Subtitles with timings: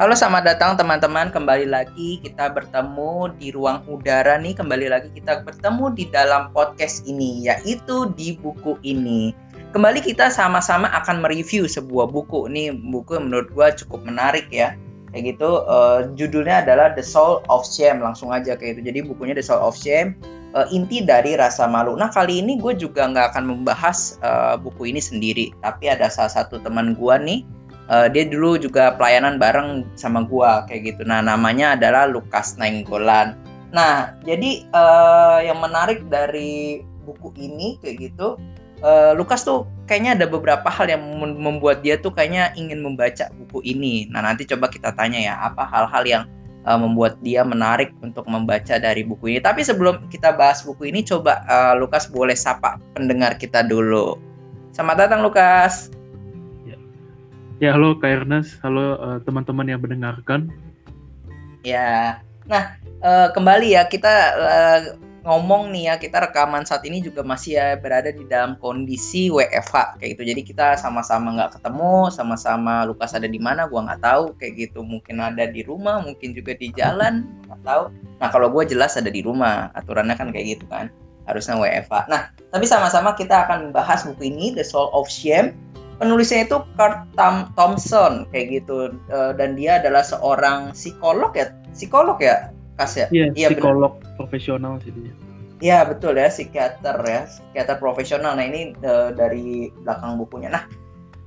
[0.00, 1.28] Halo, selamat datang teman-teman.
[1.28, 4.56] Kembali lagi kita bertemu di ruang udara nih.
[4.56, 9.36] Kembali lagi kita bertemu di dalam podcast ini, yaitu di buku ini.
[9.76, 12.48] Kembali kita sama-sama akan mereview sebuah buku.
[12.48, 14.72] Ini buku yang menurut gue cukup menarik ya.
[15.12, 18.00] Kayak gitu, uh, judulnya adalah The Soul of Shame.
[18.00, 18.88] Langsung aja kayak itu.
[18.88, 20.16] Jadi bukunya The Soul of Shame,
[20.56, 21.92] uh, inti dari rasa malu.
[21.92, 25.52] Nah kali ini gue juga nggak akan membahas uh, buku ini sendiri.
[25.60, 27.44] Tapi ada salah satu teman gue nih,
[27.90, 31.02] uh, dia dulu juga pelayanan bareng sama gua kayak gitu.
[31.04, 33.34] Nah, namanya adalah Lukas Nainggolan.
[33.74, 38.38] Nah, jadi uh, yang menarik dari buku ini kayak gitu,
[38.86, 43.66] uh, Lukas tuh kayaknya ada beberapa hal yang membuat dia tuh kayaknya ingin membaca buku
[43.66, 44.06] ini.
[44.08, 46.24] Nah, nanti coba kita tanya ya, apa hal-hal yang
[46.60, 49.40] membuat dia menarik untuk membaca dari buku ini.
[49.40, 54.20] Tapi sebelum kita bahas buku ini, coba uh, Lukas boleh sapa pendengar kita dulu.
[54.68, 55.88] Selamat datang Lukas.
[57.60, 60.48] Ya, halo Kak Ernest, halo uh, teman-teman yang mendengarkan.
[61.60, 64.80] Ya, nah uh, kembali ya kita uh,
[65.28, 70.00] ngomong nih ya kita rekaman saat ini juga masih ya berada di dalam kondisi WFH
[70.00, 70.32] kayak gitu.
[70.32, 74.80] Jadi kita sama-sama nggak ketemu, sama-sama Lukas ada di mana, gua nggak tahu kayak gitu.
[74.80, 77.92] Mungkin ada di rumah, mungkin juga di jalan, nggak tahu.
[78.24, 80.88] Nah kalau gue jelas ada di rumah, aturannya kan kayak gitu kan,
[81.28, 82.08] harusnya WFH.
[82.08, 85.52] Nah tapi sama-sama kita akan membahas buku ini The Soul of Shame
[86.00, 87.04] penulisnya itu Kurt
[87.54, 92.48] Thompson kayak gitu uh, dan dia adalah seorang psikolog ya psikolog ya
[92.80, 94.16] kas ya iya ya, psikolog bener.
[94.16, 95.12] profesional sih dia
[95.60, 100.64] Iya betul ya psikiater ya psikiater profesional nah ini uh, dari belakang bukunya nah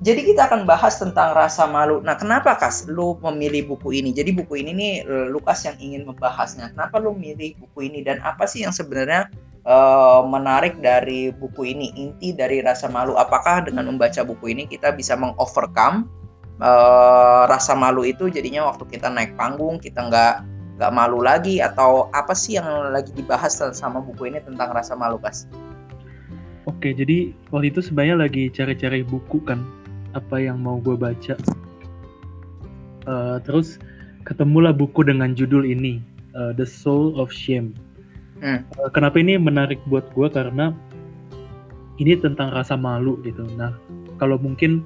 [0.03, 2.03] jadi kita akan bahas tentang rasa malu.
[2.03, 4.11] Nah, kenapa Kas lu memilih buku ini?
[4.11, 4.93] Jadi buku ini nih
[5.31, 6.75] Lukas yang ingin membahasnya.
[6.75, 9.31] Kenapa lu milih buku ini dan apa sih yang sebenarnya
[9.67, 13.15] uh, menarik dari buku ini inti dari rasa malu.
[13.15, 16.07] Apakah dengan membaca buku ini kita bisa mengovercome
[16.59, 18.27] uh, rasa malu itu?
[18.27, 20.33] Jadinya waktu kita naik panggung kita nggak
[20.79, 21.63] nggak malu lagi?
[21.63, 25.47] Atau apa sih yang lagi dibahas sama buku ini tentang rasa malu kas?
[26.63, 29.59] Oke jadi waktu itu sebenarnya lagi cari-cari buku kan
[30.15, 31.35] apa yang mau gue baca.
[33.03, 33.83] Uh, terus
[34.23, 35.99] ketemulah buku dengan judul ini
[36.39, 37.75] uh, The Soul of Shame
[38.43, 38.59] Hmm.
[38.59, 40.75] Eh, kenapa ini menarik buat gue karena
[41.95, 43.47] ini tentang rasa malu gitu.
[43.55, 43.71] Nah,
[44.19, 44.83] kalau mungkin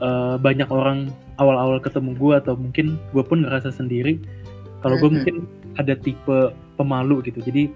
[0.00, 4.16] uh, banyak orang awal-awal ketemu gue atau mungkin gue pun ngerasa sendiri,
[4.80, 5.16] kalau gue hmm.
[5.20, 5.36] mungkin
[5.76, 7.44] ada tipe pemalu gitu.
[7.44, 7.68] Jadi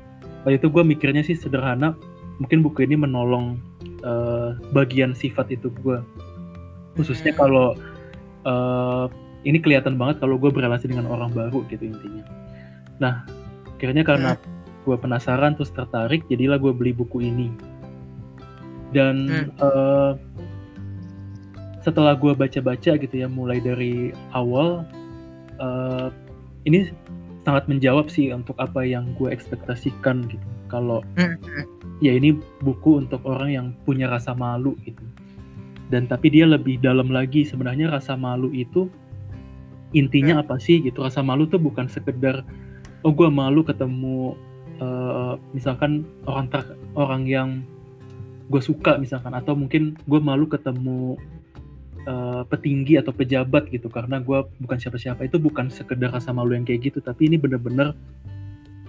[0.49, 1.93] waktu itu gue mikirnya sih sederhana,
[2.41, 3.61] mungkin buku ini menolong
[4.09, 6.01] uh, bagian sifat itu gue.
[6.97, 7.41] Khususnya hmm.
[7.43, 7.77] kalau
[8.49, 9.13] uh,
[9.45, 12.25] ini kelihatan banget kalau gue berrelasi dengan orang baru gitu intinya.
[13.03, 13.27] Nah,
[13.77, 14.52] akhirnya karena hmm
[14.83, 17.49] gue penasaran terus tertarik jadilah gue beli buku ini
[18.93, 19.49] dan hmm.
[19.63, 20.13] uh,
[21.83, 24.87] setelah gue baca-baca gitu ya mulai dari awal
[25.59, 26.09] uh,
[26.69, 26.95] ini
[27.43, 31.37] sangat menjawab sih untuk apa yang gue ekspektasikan gitu kalau hmm.
[31.99, 35.03] ya ini buku untuk orang yang punya rasa malu gitu
[35.91, 38.87] dan tapi dia lebih dalam lagi sebenarnya rasa malu itu
[39.93, 40.43] intinya hmm.
[40.47, 42.47] apa sih gitu rasa malu tuh bukan sekedar
[43.03, 44.39] oh gue malu ketemu
[44.83, 46.67] uh, misalkan orang ter
[46.99, 47.63] orang yang
[48.51, 51.15] gue suka misalkan atau mungkin gue malu ketemu
[52.11, 56.67] uh, petinggi atau pejabat gitu karena gue bukan siapa-siapa itu bukan sekedar rasa malu yang
[56.67, 57.95] kayak gitu tapi ini benar-benar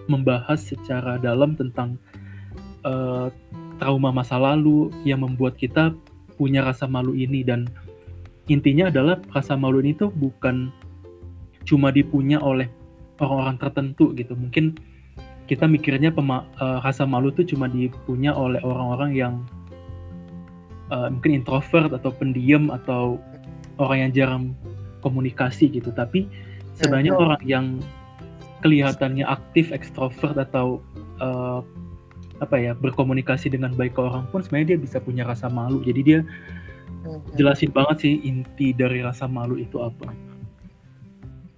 [0.07, 1.95] membahas secara dalam tentang
[2.83, 3.31] uh,
[3.79, 5.95] trauma masa lalu yang membuat kita
[6.35, 7.43] punya rasa malu ini.
[7.43, 7.67] Dan
[8.51, 10.69] intinya adalah rasa malu ini tuh bukan
[11.63, 12.67] cuma dipunya oleh
[13.19, 14.35] orang-orang tertentu gitu.
[14.35, 14.75] Mungkin
[15.53, 19.33] kita mikirnya pema, uh, rasa malu tuh cuma dipunya oleh orang-orang yang
[20.89, 23.21] uh, mungkin introvert atau pendiam atau
[23.77, 24.43] orang yang jarang
[25.05, 25.93] komunikasi gitu.
[25.93, 26.25] Tapi
[26.73, 27.65] sebenarnya orang yang
[28.65, 30.81] kelihatannya aktif ekstrovert atau
[31.21, 31.61] uh,
[32.41, 35.85] apa ya berkomunikasi dengan baik ke orang pun sebenarnya dia bisa punya rasa malu.
[35.85, 36.19] Jadi dia
[37.38, 40.09] jelasin banget sih inti dari rasa malu itu apa.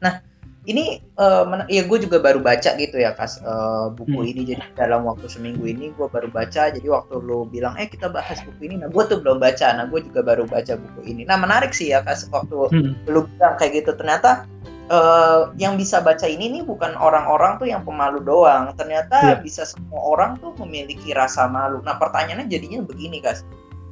[0.03, 0.19] Nah
[0.65, 4.31] ini uh, ya gue juga baru baca gitu ya kas uh, buku hmm.
[4.33, 4.41] ini.
[4.53, 6.73] Jadi dalam waktu seminggu ini gue baru baca.
[6.73, 8.81] Jadi waktu lo bilang eh kita bahas buku ini.
[8.81, 9.67] Nah gue tuh belum baca.
[9.77, 11.21] Nah gue juga baru baca buku ini.
[11.23, 13.09] Nah menarik sih ya kas waktu hmm.
[13.09, 13.91] lo bilang kayak gitu.
[13.93, 14.49] Ternyata
[14.89, 18.73] uh, yang bisa baca ini nih bukan orang-orang tuh yang pemalu doang.
[18.73, 19.39] Ternyata yeah.
[19.41, 21.81] bisa semua orang tuh memiliki rasa malu.
[21.85, 23.45] Nah pertanyaannya jadinya begini kas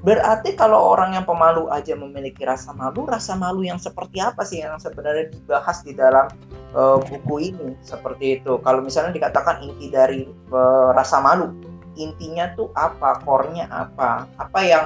[0.04, 4.60] Berarti kalau orang yang pemalu aja memiliki rasa malu, rasa malu yang seperti apa sih
[4.60, 6.28] yang sebenarnya dibahas di dalam
[6.76, 7.80] uh, buku ini?
[7.80, 8.60] Seperti itu.
[8.68, 11.56] Kalau misalnya dikatakan inti dari uh, rasa malu,
[11.96, 13.24] intinya tuh apa?
[13.24, 14.28] Core-nya apa?
[14.44, 14.86] Apa yang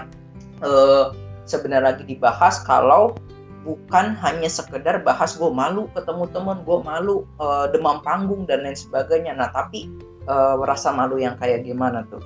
[0.62, 1.10] uh,
[1.50, 3.18] sebenarnya lagi dibahas kalau
[3.66, 8.80] bukan hanya sekedar bahas gue malu ketemu temen gue malu uh, demam panggung dan lain
[8.80, 9.92] sebagainya nah tapi
[10.32, 12.24] uh, rasa malu yang kayak gimana tuh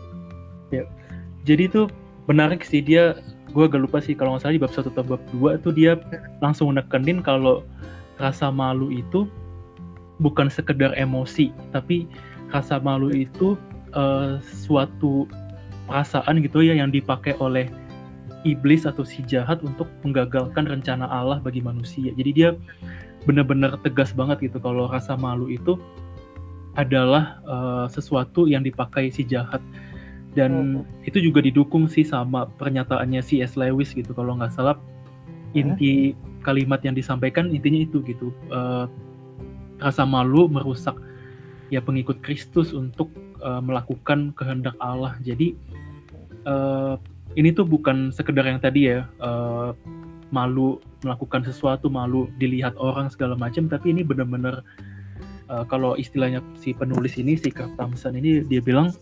[0.69, 0.85] ya
[1.41, 1.89] jadi tuh
[2.29, 3.17] menarik sih dia
[3.51, 5.99] gue gak lupa sih kalau nggak salah di bab satu atau bab dua tuh dia
[6.39, 7.65] langsung nekenin kalau
[8.21, 9.27] rasa malu itu
[10.23, 12.07] bukan sekedar emosi tapi
[12.53, 13.59] rasa malu itu
[13.97, 15.27] uh, suatu
[15.89, 17.67] perasaan gitu ya yang dipakai oleh
[18.47, 22.09] iblis atau si jahat untuk menggagalkan rencana Allah bagi manusia.
[22.15, 22.49] Jadi dia
[23.29, 25.77] benar-benar tegas banget gitu kalau rasa malu itu
[26.73, 29.61] adalah uh, sesuatu yang dipakai si jahat
[30.31, 31.07] dan hmm.
[31.07, 33.59] itu juga didukung sih sama pernyataannya si S.
[33.59, 34.79] Lewis gitu kalau nggak salah
[35.51, 36.15] inti
[36.47, 38.87] kalimat yang disampaikan intinya itu gitu uh,
[39.83, 40.95] rasa malu merusak
[41.67, 43.11] ya pengikut Kristus untuk
[43.43, 45.51] uh, melakukan kehendak Allah jadi
[46.47, 46.95] uh,
[47.35, 49.75] ini tuh bukan sekedar yang tadi ya uh,
[50.31, 54.63] malu melakukan sesuatu malu dilihat orang segala macam tapi ini benar-benar
[55.51, 58.95] uh, kalau istilahnya si penulis ini si Kurt Thompson ini dia bilang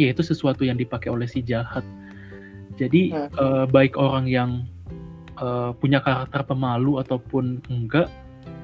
[0.00, 1.82] ya itu sesuatu yang dipakai oleh si jahat.
[2.74, 3.30] Jadi hmm.
[3.38, 4.50] uh, baik orang yang
[5.38, 8.10] uh, punya karakter pemalu ataupun enggak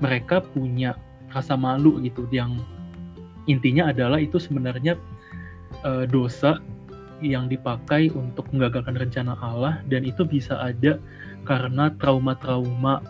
[0.02, 0.98] mereka punya
[1.30, 2.26] rasa malu gitu.
[2.34, 2.62] Yang
[3.46, 4.98] intinya adalah itu sebenarnya
[5.86, 6.58] uh, dosa
[7.20, 10.96] yang dipakai untuk menggagalkan rencana Allah dan itu bisa ada
[11.44, 13.04] karena trauma-trauma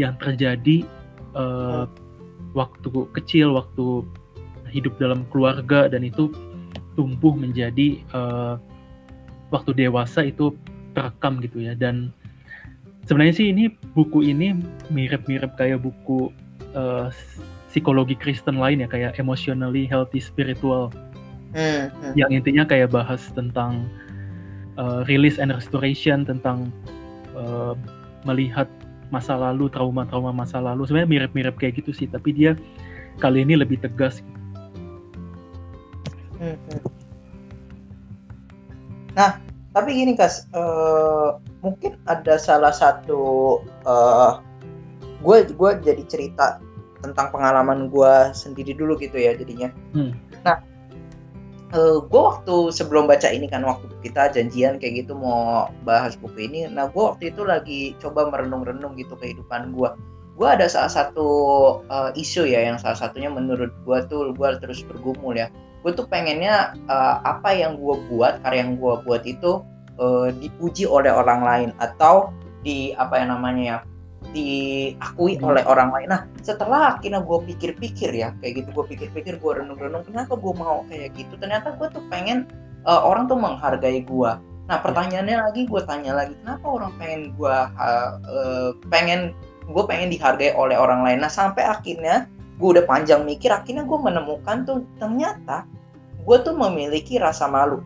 [0.00, 0.82] yang terjadi
[1.36, 1.84] uh,
[2.56, 4.02] waktu kecil, waktu
[4.72, 6.32] hidup dalam keluarga dan itu
[7.00, 8.60] tumbuh menjadi uh,
[9.48, 10.52] waktu dewasa itu
[10.92, 12.12] terekam gitu ya dan
[13.08, 14.52] sebenarnya sih ini buku ini
[14.92, 16.28] mirip-mirip kayak buku
[16.76, 17.08] uh,
[17.72, 20.92] psikologi Kristen lain ya kayak emotionally healthy spiritual
[21.56, 22.12] hmm, hmm.
[22.18, 23.88] yang intinya kayak bahas tentang
[24.76, 26.68] uh, release and restoration tentang
[27.32, 27.72] uh,
[28.28, 28.68] melihat
[29.10, 32.54] masa lalu trauma-trauma masa lalu sebenarnya mirip-mirip kayak gitu sih tapi dia
[33.18, 34.22] kali ini lebih tegas
[36.38, 36.79] hmm, hmm.
[39.20, 39.36] Nah
[39.76, 44.40] tapi gini kas uh, mungkin ada salah satu uh,
[45.20, 46.56] gue jadi cerita
[47.04, 49.68] tentang pengalaman gue sendiri dulu gitu ya jadinya.
[49.92, 50.16] Hmm.
[50.40, 50.64] nah
[51.76, 56.16] uh, eh, gue waktu sebelum baca ini kan waktu kita janjian kayak gitu mau bahas
[56.16, 59.90] buku ini nah gue waktu itu lagi coba merenung-renung gitu kehidupan gue
[60.40, 61.28] gue ada salah satu
[61.92, 66.06] uh, isu ya yang salah satunya menurut gue tuh gue terus bergumul ya gue tuh
[66.06, 69.64] pengennya uh, apa yang gue buat karya yang gue buat itu
[69.96, 73.78] uh, dipuji oleh orang lain atau di apa yang namanya ya
[74.30, 75.48] diakui hmm.
[75.48, 76.08] oleh orang lain.
[76.12, 80.86] Nah, setelah akhirnya gue pikir-pikir ya, kayak gitu gue pikir-pikir, gue renung-renung, kenapa gue mau
[80.86, 81.34] kayak gitu?
[81.40, 82.46] Ternyata gue tuh pengen
[82.86, 84.32] uh, orang tuh menghargai gue.
[84.70, 84.82] Nah, ya.
[84.86, 89.34] pertanyaannya lagi gue tanya lagi, kenapa orang pengen gue uh, uh, pengen
[89.66, 91.18] gue pengen dihargai oleh orang lain?
[91.24, 95.64] Nah, sampai akhirnya gue udah panjang mikir, akhirnya gue menemukan tuh ternyata
[96.20, 97.80] gue tuh memiliki rasa malu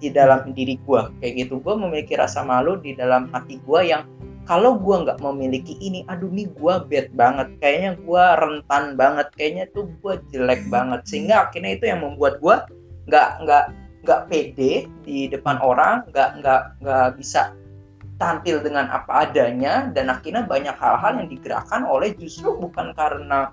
[0.00, 4.04] di dalam diri gue kayak gitu gue memiliki rasa malu di dalam hati gue yang
[4.46, 7.48] kalau gue nggak memiliki ini aduh nih gue bad banget.
[7.58, 9.28] Kayaknya gue rentan banget.
[9.34, 11.02] Kayaknya tuh gue jelek banget.
[11.02, 12.56] Sehingga akhirnya itu yang membuat gue
[13.10, 13.64] nggak nggak
[14.06, 17.58] nggak pede di depan orang nggak nggak nggak bisa
[18.22, 19.90] tampil dengan apa adanya.
[19.90, 23.50] Dan akhirnya banyak hal-hal yang digerakkan oleh justru bukan karena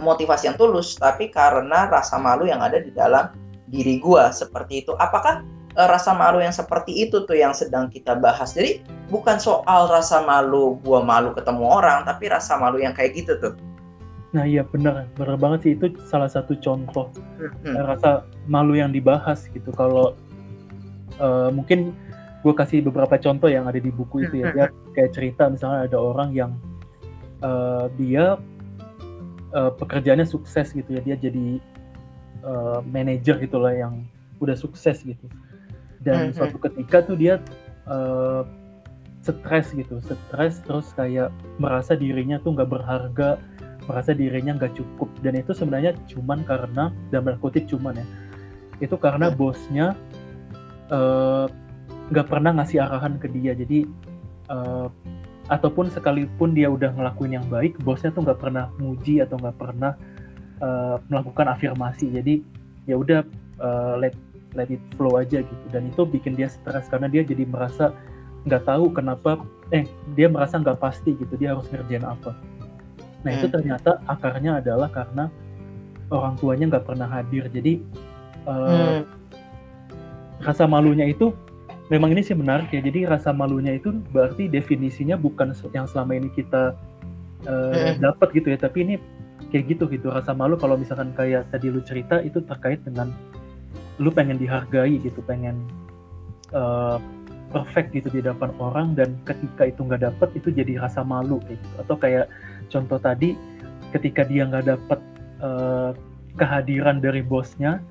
[0.00, 3.30] motivasi yang tulus tapi karena rasa malu yang ada di dalam
[3.70, 5.46] diri gue seperti itu apakah
[5.78, 8.56] uh, rasa malu yang seperti itu tuh yang sedang kita bahas.
[8.56, 13.36] Jadi bukan soal rasa malu gua malu ketemu orang, tapi rasa malu yang kayak gitu
[13.38, 13.54] tuh.
[14.30, 17.10] Nah iya bener, bener banget sih itu salah satu contoh
[17.66, 17.74] hmm.
[17.82, 19.74] rasa malu yang dibahas gitu.
[19.74, 20.14] Kalau
[21.18, 21.94] uh, mungkin
[22.40, 24.66] gue kasih beberapa contoh yang ada di buku itu ya, dia
[24.96, 26.50] kayak cerita misalnya ada orang yang
[27.44, 28.40] uh, dia
[29.52, 31.60] uh, pekerjaannya sukses gitu ya, dia jadi
[32.42, 34.06] uh, manajer gitulah yang
[34.40, 35.26] udah sukses gitu.
[36.00, 36.36] Dan mm -hmm.
[36.36, 37.38] suatu ketika tuh dia
[37.90, 38.42] uh,
[39.20, 40.00] stres gitu.
[40.00, 41.28] Stres terus kayak
[41.60, 43.36] merasa dirinya tuh nggak berharga
[43.84, 45.08] merasa dirinya nggak cukup.
[45.20, 48.06] Dan itu sebenarnya cuman karena dan berkutip cuman ya
[48.80, 49.36] itu karena mm.
[49.36, 49.92] bosnya
[50.88, 51.46] eh,
[52.10, 53.52] nggak uh, pernah ngasih arahan ke dia.
[53.52, 53.84] Jadi
[54.48, 54.88] uh,
[55.50, 59.98] ataupun sekalipun dia udah ngelakuin yang baik bosnya tuh nggak pernah muji atau nggak pernah
[60.62, 62.38] uh, melakukan afirmasi jadi
[62.86, 63.26] ya udah
[63.58, 64.14] uh, let
[64.54, 67.90] let it flow aja gitu dan itu bikin dia stres karena dia jadi merasa
[68.46, 69.42] nggak tahu kenapa
[69.74, 72.32] eh dia merasa nggak pasti gitu dia harus ngerjain apa
[73.26, 73.38] nah hmm.
[73.42, 75.28] itu ternyata akarnya adalah karena
[76.14, 77.82] orang tuanya nggak pernah hadir jadi
[78.46, 79.02] uh, hmm.
[80.46, 81.34] rasa malunya itu
[81.90, 82.80] memang ini sih menarik ya.
[82.80, 86.78] Jadi rasa malunya itu berarti definisinya bukan yang selama ini kita
[87.44, 88.00] uh, mm.
[88.00, 88.94] dapat gitu ya, tapi ini
[89.50, 90.08] kayak gitu gitu.
[90.08, 93.10] Rasa malu kalau misalkan kayak tadi lu cerita itu terkait dengan
[93.98, 95.66] lu pengen dihargai gitu, pengen
[96.54, 97.02] uh,
[97.50, 101.58] perfect gitu di depan orang dan ketika itu nggak dapet itu jadi rasa malu kayak
[101.58, 101.74] gitu.
[101.82, 102.26] Atau kayak
[102.70, 103.34] contoh tadi
[103.90, 105.00] ketika dia nggak dapet
[105.42, 105.90] uh,
[106.38, 107.82] kehadiran dari bosnya,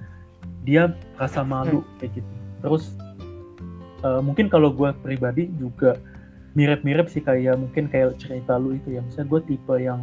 [0.63, 1.89] dia rasa malu mm.
[1.99, 2.33] kayak gitu.
[2.63, 2.85] Terus
[4.03, 5.99] uh, mungkin kalau gue pribadi juga
[6.57, 10.01] mirip-mirip sih kayak mungkin kayak cerita lu itu ya misalnya gue tipe yang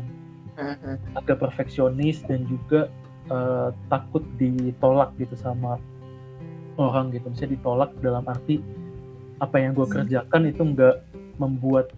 [0.56, 0.96] uh-huh.
[1.18, 2.88] agak perfeksionis dan juga
[3.28, 5.76] uh, takut ditolak gitu sama
[6.78, 8.62] orang gitu misalnya ditolak dalam arti
[9.42, 9.94] apa yang gue hmm.
[10.00, 10.96] kerjakan itu enggak
[11.36, 11.92] membuat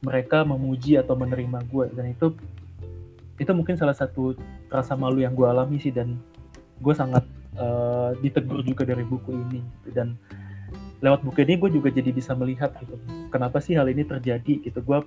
[0.00, 2.34] mereka memuji atau menerima gue dan itu
[3.40, 4.36] itu mungkin salah satu
[4.68, 6.18] rasa malu yang gue alami sih dan
[6.80, 7.24] gue sangat
[7.60, 9.88] uh, ditegur juga dari buku ini gitu.
[9.92, 10.16] dan
[11.00, 13.00] lewat buku ini gue juga jadi bisa melihat gitu
[13.32, 14.78] kenapa sih hal ini terjadi gitu.
[14.84, 15.00] Gue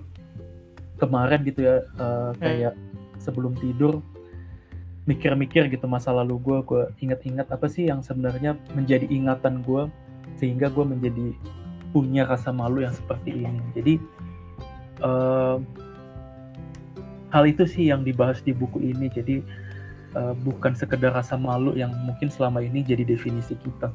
[0.98, 2.74] kemarin gitu ya uh, kayak
[3.18, 4.02] sebelum tidur
[5.04, 9.86] mikir-mikir gitu masa lalu gue gue ingat-ingat apa sih yang sebenarnya menjadi ingatan gue
[10.40, 11.36] sehingga gue menjadi
[11.94, 13.62] punya rasa malu yang seperti ini.
[13.78, 13.94] Jadi
[15.04, 15.62] uh,
[17.30, 19.06] hal itu sih yang dibahas di buku ini.
[19.14, 19.46] Jadi
[20.18, 23.94] uh, bukan sekedar rasa malu yang mungkin selama ini jadi definisi kita.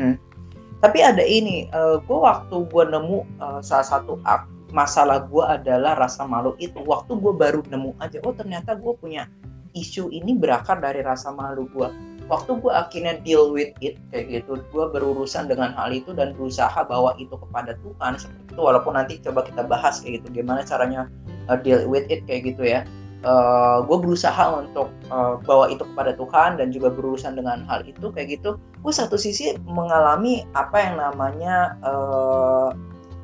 [0.00, 0.33] Hmm
[0.80, 5.44] tapi ada ini uh, eh, gue waktu gue nemu uh, salah satu ak masalah gue
[5.44, 6.82] adalah rasa malu itu.
[6.82, 9.30] Waktu gue baru nemu aja oh ternyata gue punya
[9.74, 11.90] isu ini berakar dari rasa malu gue
[12.24, 16.80] waktu gue akhirnya deal with it kayak gitu gue berurusan dengan hal itu dan berusaha
[16.88, 18.60] bawa itu kepada Tuhan seperti itu.
[18.64, 21.10] Walaupun nanti coba kita bahas kayak gitu gimana caranya
[21.52, 22.88] uh, deal with it kayak gitu ya
[23.24, 27.82] uh, eh, gue berusaha untuk uh, bawa itu kepada Tuhan dan juga berurusan dengan hal
[27.88, 32.76] itu kayak gitu gue satu sisi mengalami apa yang namanya uh,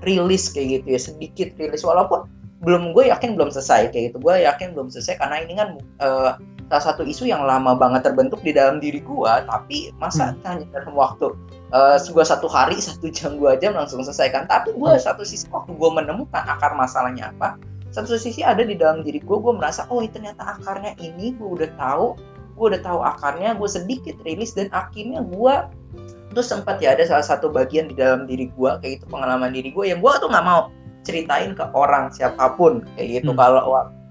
[0.02, 2.24] rilis kayak gitu ya sedikit rilis walaupun
[2.60, 5.68] belum gue yakin belum selesai kayak gitu gue yakin belum selesai karena ini kan
[6.04, 6.36] uh,
[6.70, 10.46] salah satu isu yang lama banget terbentuk di dalam diri gue tapi masa hmm.
[10.46, 11.34] hanya dalam waktu
[11.74, 15.02] uh, gue satu hari satu jam dua jam langsung selesaikan tapi gue hmm.
[15.02, 17.56] satu sisi waktu gue menemukan akar masalahnya apa
[17.90, 21.70] satu sisi ada di dalam diri gue gue merasa oh ternyata akarnya ini gue udah
[21.74, 22.14] tahu
[22.54, 25.54] gue udah tahu akarnya gue sedikit rilis dan akhirnya gue
[26.30, 29.74] tuh sempat ya ada salah satu bagian di dalam diri gue kayak itu pengalaman diri
[29.74, 30.70] gue yang gue tuh nggak mau
[31.02, 33.40] ceritain ke orang siapa pun kayak gitu hmm.
[33.40, 33.62] kalau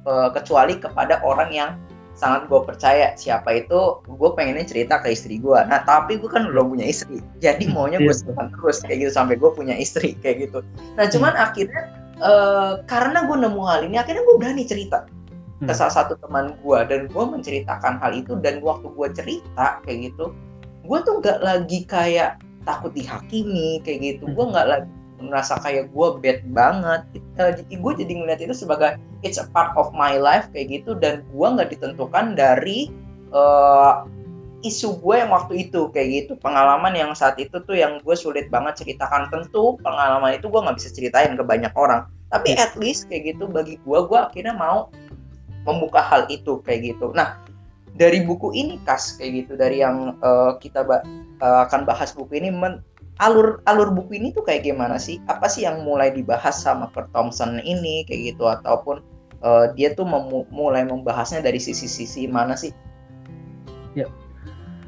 [0.10, 1.72] uh, kecuali kepada orang yang
[2.20, 6.52] sangat gue percaya siapa itu gue pengennya cerita ke istri gue nah tapi gue kan
[6.52, 9.72] belum punya istri jadi hmm, maunya gue iya, simpan terus kayak gitu sampai gue punya
[9.80, 10.60] istri kayak gitu
[11.00, 11.46] nah cuman hmm.
[11.48, 11.82] akhirnya
[12.22, 15.08] uh, karena gue nemu hal ini akhirnya gue berani cerita
[15.64, 15.68] hmm.
[15.68, 20.14] ke salah satu teman gue dan gue menceritakan hal itu dan waktu gue cerita kayak
[20.14, 20.32] gitu
[20.86, 24.36] gue tuh nggak lagi kayak takut dihakimi kayak gitu hmm.
[24.36, 27.02] gue nggak lagi merasa kayak gue bad banget
[27.44, 30.96] uh, jadi gue jadi ngeliat itu sebagai it's a part of my life kayak gitu
[30.96, 32.88] dan gue nggak ditentukan dari
[33.36, 34.08] uh,
[34.60, 36.34] isu gue yang waktu itu kayak gitu.
[36.40, 39.32] Pengalaman yang saat itu tuh yang gue sulit banget ceritakan.
[39.32, 42.08] Tentu pengalaman itu gue nggak bisa ceritain ke banyak orang.
[42.30, 44.92] Tapi at least kayak gitu bagi gue gue akhirnya mau
[45.64, 47.16] membuka hal itu kayak gitu.
[47.16, 47.40] Nah
[47.96, 51.04] dari buku ini kas kayak gitu dari yang uh, kita ba
[51.44, 52.80] uh, akan bahas buku ini men
[53.20, 55.20] alur alur buku ini tuh kayak gimana sih?
[55.32, 58.48] Apa sih yang mulai dibahas sama Kurt Thompson ini kayak gitu?
[58.48, 59.04] Ataupun
[59.44, 60.08] uh, dia tuh
[60.52, 62.72] mulai membahasnya dari sisi-sisi mana sih?
[63.98, 64.06] Ya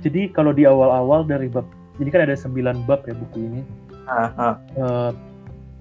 [0.01, 1.65] jadi kalau di awal-awal dari bab,
[2.01, 3.61] jadi kan ada 9 bab ya buku ini.
[4.09, 4.57] Aha.
[4.73, 5.11] Uh,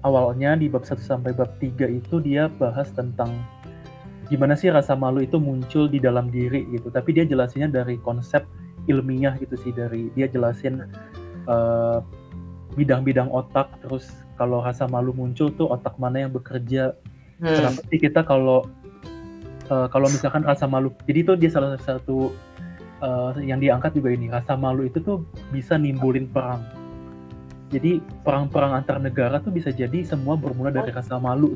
[0.05, 3.33] awalnya di bab 1 sampai bab 3 itu dia bahas tentang
[4.29, 6.93] gimana sih rasa malu itu muncul di dalam diri gitu.
[6.93, 8.45] Tapi dia jelasinnya dari konsep
[8.85, 10.85] ilmiah gitu sih dari dia jelasin
[11.45, 11.99] eh,
[12.73, 14.09] bidang-bidang otak terus
[14.39, 16.95] kalau rasa malu muncul tuh otak mana yang bekerja.
[17.41, 17.57] Hmm.
[17.57, 18.69] Kenapa sih kita kalau
[19.71, 22.29] uh, kalau misalkan rasa malu jadi itu dia salah satu
[23.01, 26.61] uh, yang diangkat juga ini rasa malu itu tuh bisa nimbulin perang.
[27.71, 31.55] Jadi perang-perang antar negara tuh bisa jadi semua bermula dari rasa malu.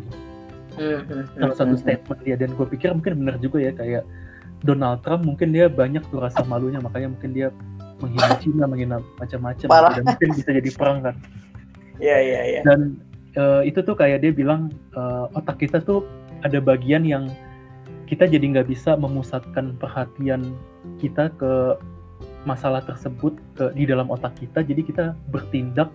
[0.76, 1.84] Hmm, Salah satu hmm, hmm.
[1.84, 4.04] statement dia dan gue pikir mungkin benar juga ya kayak
[4.68, 7.48] Donald Trump mungkin dia banyak tuh rasa malunya makanya mungkin dia
[8.04, 11.16] menghina Cina, menghina macam-macam dan mungkin bisa jadi perang kan.
[12.00, 12.62] Iya iya iya.
[12.68, 13.00] Dan
[13.40, 16.04] uh, itu tuh kayak dia bilang uh, otak kita tuh
[16.44, 17.32] ada bagian yang
[18.06, 20.54] kita jadi nggak bisa memusatkan perhatian
[21.02, 21.78] kita ke
[22.46, 24.62] masalah tersebut ke di dalam otak kita.
[24.62, 25.90] Jadi kita bertindak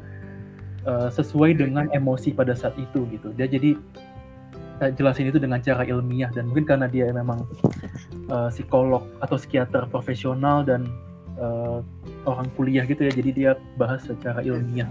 [0.84, 3.30] uh, sesuai dengan emosi pada saat itu gitu.
[3.38, 3.78] Dia jadi
[4.82, 6.28] saya jelasin itu dengan cara ilmiah.
[6.34, 7.46] Dan mungkin karena dia memang
[8.28, 10.90] uh, psikolog atau psikiater profesional dan
[11.38, 11.80] uh,
[12.26, 14.90] orang kuliah gitu ya jadi dia bahas secara ilmiah.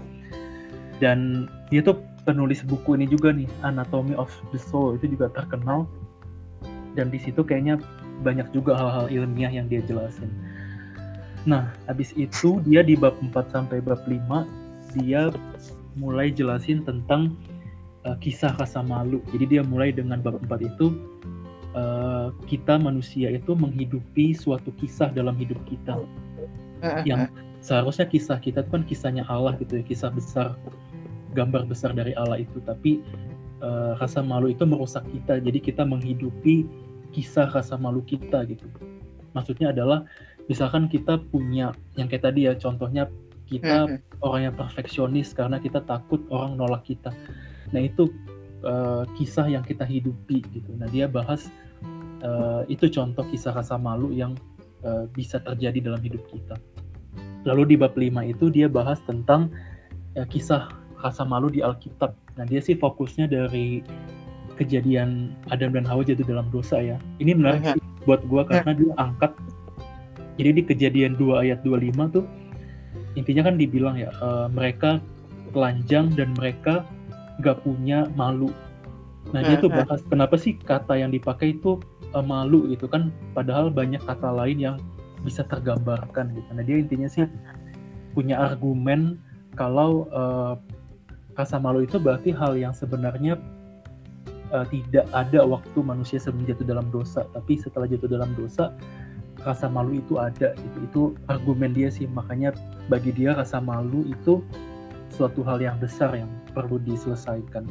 [1.04, 4.96] Dan dia tuh penulis buku ini juga nih Anatomy of the Soul.
[4.96, 5.84] Itu juga terkenal
[6.98, 7.78] dan di situ kayaknya
[8.20, 10.28] banyak juga hal-hal ilmiah yang dia jelasin.
[11.48, 14.20] Nah, habis itu dia di bab 4 sampai bab 5
[14.98, 15.32] dia
[15.96, 17.32] mulai jelasin tentang
[18.04, 19.24] uh, kisah rasa malu.
[19.32, 20.86] Jadi dia mulai dengan bab 4 itu
[21.72, 25.96] uh, kita manusia itu menghidupi suatu kisah dalam hidup kita.
[27.08, 30.56] Yang seharusnya kisah kita itu kan kisahnya Allah gitu ya, kisah besar
[31.36, 33.04] gambar besar dari Allah itu tapi
[33.60, 35.40] uh, rasa malu itu merusak kita.
[35.40, 36.66] Jadi kita menghidupi
[37.14, 38.66] kisah rasa malu kita gitu.
[39.36, 40.06] Maksudnya adalah
[40.50, 43.06] misalkan kita punya yang kayak tadi ya contohnya
[43.50, 44.22] kita mm-hmm.
[44.22, 47.10] orang yang perfeksionis karena kita takut orang nolak kita.
[47.74, 48.10] Nah itu
[48.62, 50.70] uh, kisah yang kita hidupi gitu.
[50.78, 51.50] Nah dia bahas
[52.22, 54.38] uh, itu contoh kisah rasa malu yang
[54.86, 56.58] uh, bisa terjadi dalam hidup kita.
[57.42, 59.50] Lalu di bab 5 itu dia bahas tentang
[60.14, 62.12] uh, kisah rasa malu di Alkitab.
[62.36, 63.84] Nah dia sih fokusnya dari
[64.60, 66.96] kejadian Adam dan Hawa jatuh dalam dosa ya.
[67.16, 69.32] Ini menarik sih buat gua karena dia angkat.
[70.40, 72.24] Jadi di kejadian 2 ayat 25 tuh
[73.18, 75.02] intinya kan dibilang ya uh, mereka
[75.50, 76.86] telanjang dan mereka
[77.42, 78.52] gak punya malu.
[79.34, 81.76] Nah dia tuh bahas kenapa sih kata yang dipakai itu
[82.16, 84.76] uh, malu gitu kan padahal banyak kata lain yang
[85.26, 86.48] bisa tergambarkan gitu.
[86.56, 87.28] Nah dia intinya sih
[88.16, 89.20] punya argumen
[89.54, 90.54] kalau uh,
[91.38, 93.38] rasa malu itu berarti hal yang sebenarnya
[94.50, 98.74] uh, tidak ada waktu manusia sebelum jatuh dalam dosa, tapi setelah jatuh dalam dosa
[99.46, 100.78] rasa malu itu ada gitu.
[100.84, 102.52] Itu argumen dia sih, makanya
[102.92, 104.44] bagi dia rasa malu itu
[105.10, 107.66] suatu hal yang besar yang perlu diselesaikan.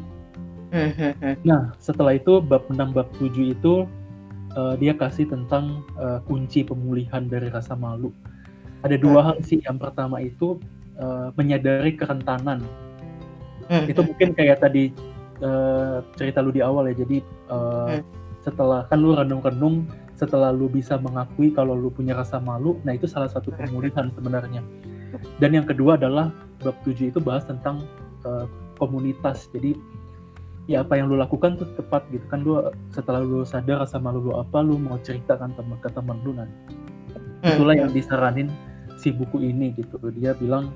[1.45, 3.89] Nah, setelah itu bab 6 bab 7 itu
[4.53, 8.13] uh, dia kasih tentang uh, kunci pemulihan dari rasa malu.
[8.85, 9.59] Ada dua hal sih.
[9.65, 10.61] Yang pertama itu
[11.01, 12.63] uh, menyadari kerentanan
[13.69, 13.85] hmm.
[13.87, 14.91] itu mungkin kayak tadi
[15.45, 17.21] uh, cerita lu di awal ya jadi
[17.53, 18.01] uh, hmm.
[18.43, 19.87] setelah kan lu renung-renung
[20.19, 24.59] setelah lu bisa mengakui kalau lu punya rasa malu nah itu salah satu pemulihan sebenarnya
[25.39, 27.85] dan yang kedua adalah bab 7 itu bahas tentang
[28.27, 29.77] uh, komunitas jadi
[30.69, 32.61] ya apa yang lu lakukan tuh tepat gitu kan lu
[32.93, 36.53] setelah lu sadar rasa malu lu apa lu mau ceritakan temen ke temen lu nanti
[37.41, 37.57] hmm.
[37.57, 38.53] itulah yang disaranin
[38.99, 40.69] si buku ini gitu dia bilang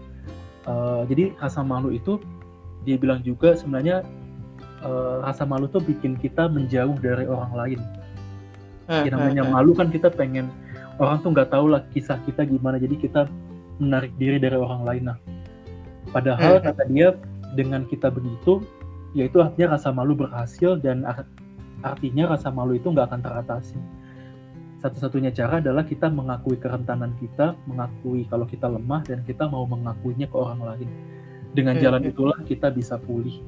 [0.65, 2.17] uh, jadi rasa malu itu
[2.83, 4.03] dia bilang juga sebenarnya
[4.83, 7.79] uh, rasa malu tuh bikin kita menjauh dari orang lain.
[8.83, 10.51] Hmm, yang namanya hmm, malu kan kita pengen
[10.99, 13.21] orang tuh nggak tahu lah kisah kita gimana, jadi kita
[13.79, 15.03] menarik diri dari orang lain.
[15.09, 15.17] Nah,
[16.11, 16.65] padahal hmm.
[16.67, 17.15] kata dia
[17.55, 18.61] dengan kita begitu,
[19.15, 21.07] yaitu artinya rasa malu berhasil dan
[21.81, 23.79] artinya rasa malu itu nggak akan teratasi.
[24.83, 30.27] Satu-satunya cara adalah kita mengakui kerentanan kita, mengakui kalau kita lemah dan kita mau mengakuinya
[30.27, 30.91] ke orang lain
[31.53, 32.11] dengan hmm, jalan hmm.
[32.11, 33.39] itulah kita bisa pulih.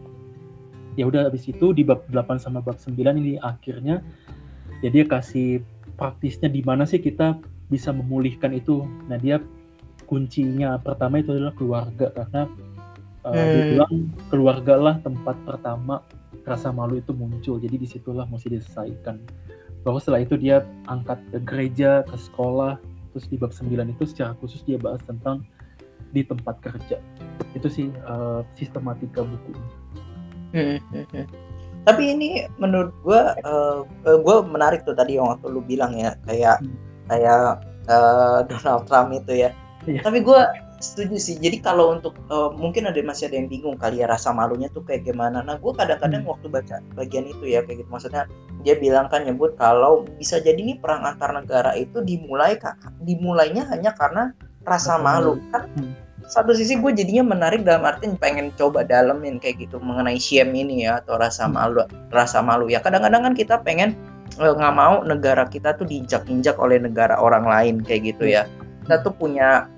[0.96, 4.00] Ya udah habis itu di bab 8 sama bab 9 ini akhirnya
[4.80, 5.60] ya dia kasih
[6.00, 7.36] praktisnya di mana sih kita
[7.68, 8.86] bisa memulihkan itu.
[9.12, 9.42] Nah dia
[10.06, 12.42] kuncinya pertama itu adalah keluarga karena
[13.26, 13.52] uh, hmm.
[13.52, 13.94] dia bilang
[14.30, 16.00] keluarga lah tempat pertama
[16.46, 17.58] rasa malu itu muncul.
[17.58, 19.18] Jadi di situlah mesti diselesaikan.
[19.82, 22.78] Bahwa setelah itu dia angkat ke gereja ke sekolah.
[23.12, 25.44] Terus di bab 9 itu secara khusus dia bahas tentang
[26.12, 27.00] di tempat kerja
[27.56, 29.52] itu sih uh, sistematika buku
[30.54, 31.26] hmm, hmm, hmm.
[31.88, 36.62] tapi ini menurut gue uh, gue menarik tuh tadi yang waktu lu bilang ya kayak
[36.62, 36.76] hmm.
[37.08, 39.50] kayak uh, Donald Trump itu ya
[39.88, 40.04] yeah.
[40.04, 40.42] tapi gue
[40.84, 44.36] setuju sih jadi kalau untuk uh, mungkin ada masih ada yang bingung kali ya rasa
[44.36, 46.32] malunya tuh kayak gimana nah gue kadang-kadang hmm.
[46.36, 48.28] waktu baca bagian itu ya kayak gitu maksudnya
[48.68, 52.60] dia bilang kan nyebut kalau bisa jadi nih perang antar negara itu dimulai
[53.02, 55.40] dimulainya hanya karena rasa malu.
[55.54, 55.94] Kan hmm.
[56.26, 60.90] satu sisi gue jadinya menarik dalam arti pengen coba dalemin kayak gitu mengenai shame ini
[60.90, 61.54] ya atau rasa hmm.
[61.54, 62.82] malu rasa malu ya.
[62.82, 63.94] Kadang-kadang kan kita pengen
[64.42, 68.50] eh, nggak mau negara kita tuh diinjak-injak oleh negara orang lain kayak gitu ya.
[68.86, 69.70] Kita tuh punya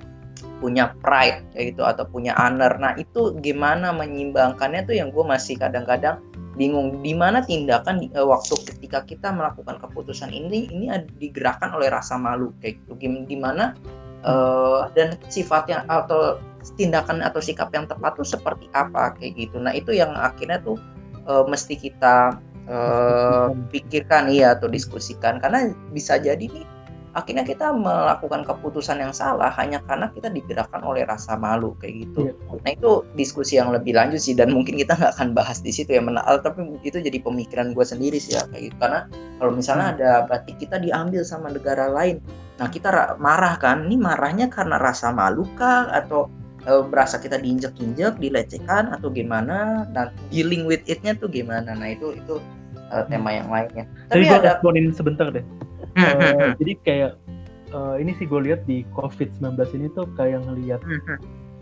[0.58, 2.74] punya pride kayak gitu atau punya honor.
[2.82, 6.18] Nah itu gimana menyimbangkannya tuh yang gue masih kadang-kadang
[6.58, 7.00] bingung.
[7.06, 10.90] Di mana tindakan uh, waktu ketika kita melakukan keputusan ini ini
[11.22, 12.98] digerakkan oleh rasa malu kayak gitu.
[13.30, 13.78] Gimana
[14.24, 16.42] uh, dan sifatnya atau
[16.76, 19.58] tindakan atau sikap yang tepat tuh seperti apa kayak gitu.
[19.62, 20.80] Nah itu yang akhirnya tuh
[21.30, 26.77] uh, mesti kita uh, pikirkan iya atau diskusikan karena bisa jadi nih
[27.18, 32.30] akhirnya kita melakukan keputusan yang salah hanya karena kita digerakkan oleh rasa malu kayak gitu.
[32.30, 32.62] Yeah.
[32.62, 35.98] Nah itu diskusi yang lebih lanjut sih dan mungkin kita nggak akan bahas di situ
[35.98, 39.10] ya menal tapi itu jadi pemikiran gue sendiri sih ya kayak gitu karena
[39.42, 39.96] kalau misalnya hmm.
[39.98, 42.22] ada berarti kita diambil sama negara lain,
[42.62, 43.90] nah kita marah kan?
[43.90, 46.30] Ini marahnya karena rasa malu kah atau
[46.66, 51.74] uh, berasa kita diinjek-injek, dilecehkan atau gimana, dan dealing with it-nya tuh gimana.
[51.74, 52.42] Nah itu itu
[52.90, 53.86] uh, tema yang lainnya.
[54.10, 54.50] Tapi, Tapi gue ada...
[54.58, 55.46] responin sebentar deh.
[55.98, 57.12] Uh, jadi kayak
[57.74, 60.82] uh, ini sih gue lihat di COVID-19 ini tuh kayak ngelihat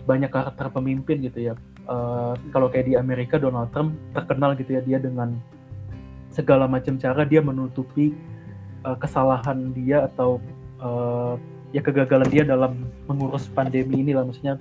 [0.06, 1.54] banyak karakter pemimpin gitu ya.
[1.86, 5.38] Uh, kalau kayak di Amerika Donald Trump terkenal gitu ya dia dengan
[6.34, 8.12] segala macam cara dia menutupi
[8.84, 10.41] uh, kesalahan dia atau
[10.82, 11.38] uh,
[11.74, 14.58] ya kegagalan dia dalam mengurus pandemi ini lah maksudnya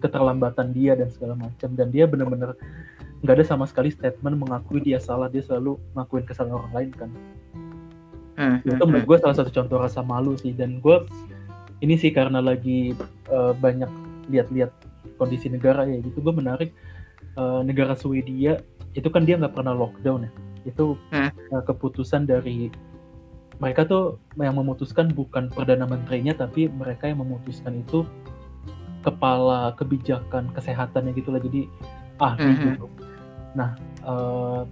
[0.00, 1.74] keterlambatan dia dan segala macam.
[1.74, 2.54] Dan dia benar-benar
[3.20, 7.10] nggak ada sama sekali statement mengakui dia salah dia selalu ngakuin kesalahan orang lain kan
[8.36, 9.10] hmm, itu hmm, menurut hmm.
[9.10, 11.06] gue salah satu contoh rasa malu sih dan gue
[11.80, 12.92] ini sih karena lagi
[13.32, 13.88] uh, banyak
[14.28, 14.70] lihat-lihat
[15.16, 16.70] kondisi negara ya gitu gue menarik
[17.40, 18.60] uh, negara Swedia
[18.94, 20.32] itu kan dia nggak pernah lockdown ya
[20.68, 22.68] itu uh, keputusan dari
[23.60, 28.08] mereka tuh yang memutuskan bukan perdana menterinya tapi mereka yang memutuskan itu
[29.04, 31.68] kepala kebijakan kesehatannya gitulah jadi
[32.20, 32.66] ahli mm -hmm.
[32.76, 32.86] gitu.
[33.56, 33.70] Nah
[34.04, 34.62] uh,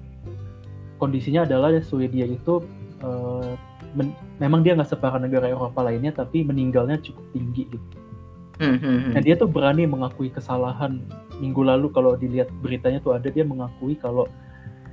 [1.00, 2.64] kondisinya adalah Swedia itu
[3.04, 3.54] uh,
[3.94, 7.98] men memang dia nggak separah negara Eropa lainnya tapi meninggalnya cukup tinggi gitu.
[8.58, 9.14] Mm -hmm.
[9.14, 10.98] Nah dia tuh berani mengakui kesalahan
[11.38, 14.26] minggu lalu kalau dilihat beritanya tuh ada dia mengakui kalau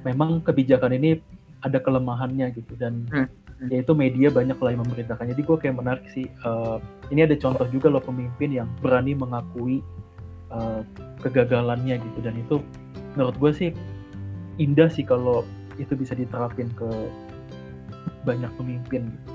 [0.06, 1.18] memang kebijakan ini
[1.66, 6.06] ada kelemahannya gitu dan mm yaitu media banyak lah yang memberitakan jadi gue kayak menarik
[6.12, 9.80] sih uh, ini ada contoh juga loh pemimpin yang berani mengakui
[10.52, 10.84] uh,
[11.24, 12.60] kegagalannya gitu dan itu
[13.16, 13.70] menurut gue sih
[14.60, 15.48] indah sih kalau
[15.80, 16.88] itu bisa diterapin ke
[18.24, 19.32] banyak pemimpin gitu.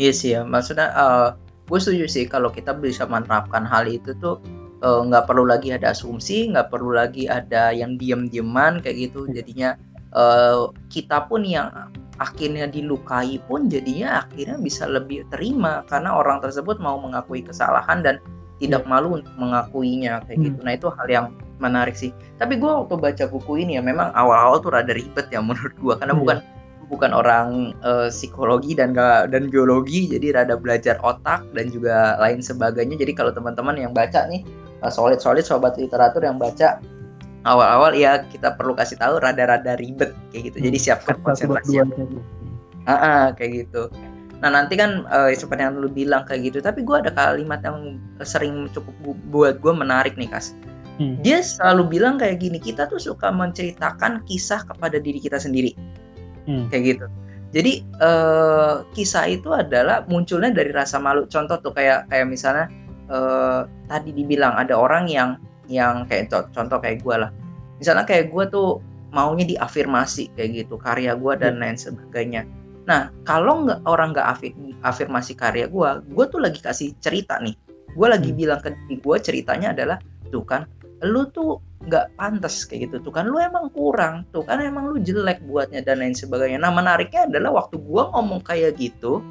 [0.00, 1.36] Iya sih ya, maksudnya uh,
[1.68, 4.40] gue setuju sih kalau kita bisa menerapkan hal itu tuh
[4.80, 9.28] nggak uh, perlu lagi ada asumsi, nggak perlu lagi ada yang diem-dieman kayak gitu.
[9.28, 9.76] Jadinya
[10.16, 11.68] uh, kita pun yang
[12.20, 18.16] akhirnya dilukai pun jadinya akhirnya bisa lebih terima karena orang tersebut mau mengakui kesalahan dan
[18.60, 18.90] tidak iya.
[18.92, 20.46] malu untuk mengakuinya kayak hmm.
[20.52, 20.58] gitu.
[20.64, 21.26] Nah itu hal yang
[21.60, 22.12] menarik sih.
[22.36, 25.94] Tapi gue waktu baca buku ini ya memang awal-awal tuh rada ribet ya menurut gue
[25.96, 26.22] karena hmm.
[26.24, 26.38] bukan
[26.90, 32.98] bukan orang uh, psikologi dan dan biologi jadi rada belajar otak dan juga lain sebagainya.
[32.98, 34.42] Jadi kalau teman-teman yang baca nih
[34.82, 36.82] uh, solid-solid sobat literatur yang baca
[37.48, 40.58] awal-awal ya kita perlu kasih tahu rada-rada ribet kayak gitu.
[40.66, 40.84] Jadi hmm.
[40.90, 41.80] siapkan konsentrasi.
[42.88, 43.88] Ah, ah, kayak gitu.
[44.40, 46.58] Nah nanti kan uh, seperti yang lu bilang kayak gitu.
[46.64, 48.94] Tapi gue ada kalimat yang sering cukup
[49.30, 50.56] buat gue menarik nih kas.
[51.00, 51.16] Hmm.
[51.24, 52.60] Dia selalu bilang kayak gini.
[52.60, 55.72] Kita tuh suka menceritakan kisah kepada diri kita sendiri.
[56.50, 56.66] Hmm.
[56.74, 57.06] Kayak gitu.
[57.50, 61.26] Jadi uh, kisah itu adalah munculnya dari rasa malu.
[61.30, 62.66] Contoh tuh kayak kayak misalnya
[63.10, 65.38] uh, tadi dibilang ada orang yang
[65.70, 67.30] yang kayak contoh kayak gue lah
[67.78, 68.82] misalnya kayak gue tuh
[69.14, 71.62] maunya diafirmasi kayak gitu karya gue dan hmm.
[71.62, 72.42] lain sebagainya
[72.84, 74.26] nah kalau nggak orang nggak
[74.82, 77.54] afirmasi karya gue gue tuh lagi kasih cerita nih
[77.94, 78.38] gue lagi hmm.
[78.38, 79.98] bilang ke diri gue ceritanya adalah
[80.34, 80.66] tuh kan
[81.06, 85.00] lu tuh nggak pantas kayak gitu tuh kan lu emang kurang tuh kan emang lu
[85.00, 89.24] jelek buatnya dan lain sebagainya nah menariknya adalah waktu gue ngomong kayak gitu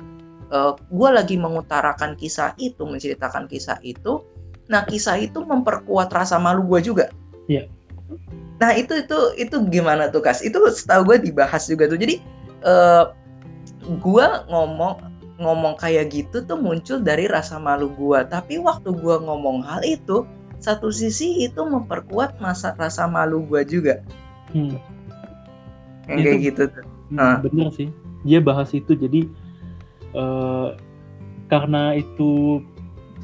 [0.50, 4.26] uh, gue lagi mengutarakan kisah itu menceritakan kisah itu
[4.70, 7.10] Nah kisah itu memperkuat rasa malu gue juga.
[7.50, 7.66] Iya.
[8.62, 10.46] Nah itu itu itu gimana tuh kas?
[10.46, 11.98] Itu setahu gue dibahas juga tuh.
[11.98, 12.22] Jadi
[12.64, 13.12] uh,
[13.98, 15.10] gue ngomong
[15.42, 18.22] ngomong kayak gitu tuh muncul dari rasa malu gue.
[18.30, 20.24] Tapi waktu gue ngomong hal itu,
[20.60, 24.04] satu sisi itu memperkuat masa rasa malu gue juga.
[24.52, 24.76] Hmm.
[26.08, 26.86] Yang itu, kayak gitu tuh.
[27.10, 27.40] Nah.
[27.40, 27.90] Bener sih.
[28.28, 29.24] Dia bahas itu jadi
[30.14, 30.76] uh,
[31.48, 32.62] karena itu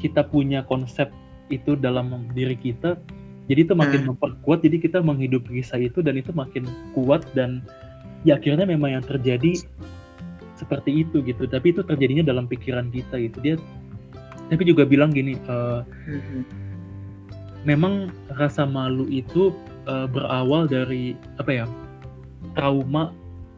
[0.00, 1.12] kita punya konsep
[1.48, 2.98] itu dalam diri kita
[3.46, 4.08] jadi itu makin hmm.
[4.14, 7.62] memperkuat jadi kita menghidupi kisah itu dan itu makin kuat dan
[8.26, 9.62] ya akhirnya memang yang terjadi
[10.58, 13.54] seperti itu gitu tapi itu terjadinya dalam pikiran kita gitu dia
[14.50, 16.65] tapi juga bilang gini uh, hmm.
[17.66, 19.50] Memang rasa malu itu
[19.90, 21.66] uh, berawal dari apa ya
[22.54, 23.10] trauma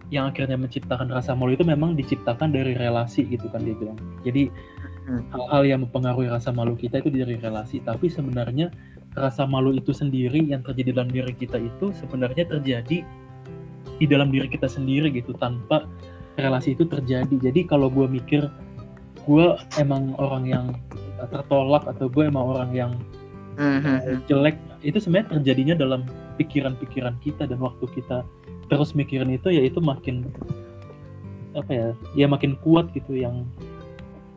[0.09, 4.01] yang akhirnya menciptakan rasa malu itu memang diciptakan dari relasi gitu kan dia bilang.
[4.25, 4.49] Jadi
[5.09, 5.25] Hmm.
[5.33, 7.81] hal-hal yang mempengaruhi rasa malu kita itu dari relasi.
[7.81, 8.69] Tapi sebenarnya
[9.17, 13.03] rasa malu itu sendiri yang terjadi dalam diri kita itu sebenarnya terjadi
[13.99, 15.89] di dalam diri kita sendiri gitu tanpa
[16.37, 17.33] relasi itu terjadi.
[17.41, 18.53] Jadi kalau gue mikir
[19.25, 19.47] gue
[19.81, 20.67] emang orang yang
[21.33, 22.93] tertolak atau gue emang orang yang
[23.59, 24.25] mm-hmm.
[24.31, 26.07] jelek itu sebenarnya terjadinya dalam
[26.39, 28.23] pikiran-pikiran kita dan waktu kita
[28.71, 30.29] terus mikirin itu ya itu makin
[31.57, 33.43] apa ya ya makin kuat gitu yang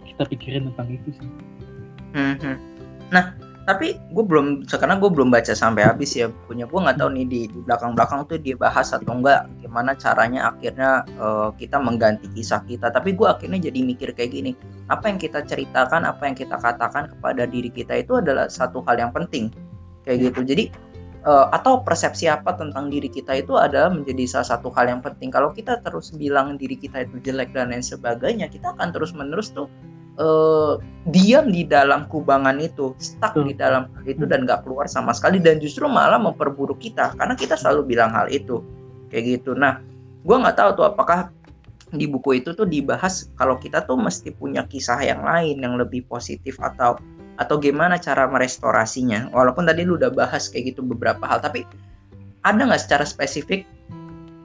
[0.08, 1.30] kita pikirin tentang itu sih.
[2.12, 2.58] Hmm, hmm.
[3.12, 7.14] Nah, tapi gue belum sekarang gue belum baca sampai habis ya punya gue nggak tahu
[7.14, 11.78] nih di, di belakang belakang tuh dia bahas atau enggak gimana caranya akhirnya uh, kita
[11.78, 12.90] mengganti kisah kita.
[12.90, 14.52] Tapi gue akhirnya jadi mikir kayak gini
[14.90, 18.98] apa yang kita ceritakan apa yang kita katakan kepada diri kita itu adalah satu hal
[18.98, 19.54] yang penting
[20.10, 20.26] kayak hmm.
[20.34, 20.40] gitu.
[20.42, 20.64] Jadi
[21.30, 25.30] uh, atau persepsi apa tentang diri kita itu adalah menjadi salah satu hal yang penting.
[25.30, 29.54] Kalau kita terus bilang diri kita itu jelek dan lain sebagainya kita akan terus menerus
[29.54, 29.70] tuh
[30.20, 35.16] uh, diam di dalam kubangan itu, stuck di dalam hal itu dan nggak keluar sama
[35.16, 38.60] sekali dan justru malah memperburuk kita karena kita selalu bilang hal itu
[39.14, 39.56] kayak gitu.
[39.56, 39.80] Nah,
[40.26, 41.32] gue nggak tahu tuh apakah
[41.92, 46.08] di buku itu tuh dibahas kalau kita tuh mesti punya kisah yang lain yang lebih
[46.08, 46.96] positif atau
[47.40, 49.34] atau gimana cara merestorasinya.
[49.34, 51.66] Walaupun tadi lu udah bahas kayak gitu beberapa hal, tapi
[52.46, 53.66] ada nggak secara spesifik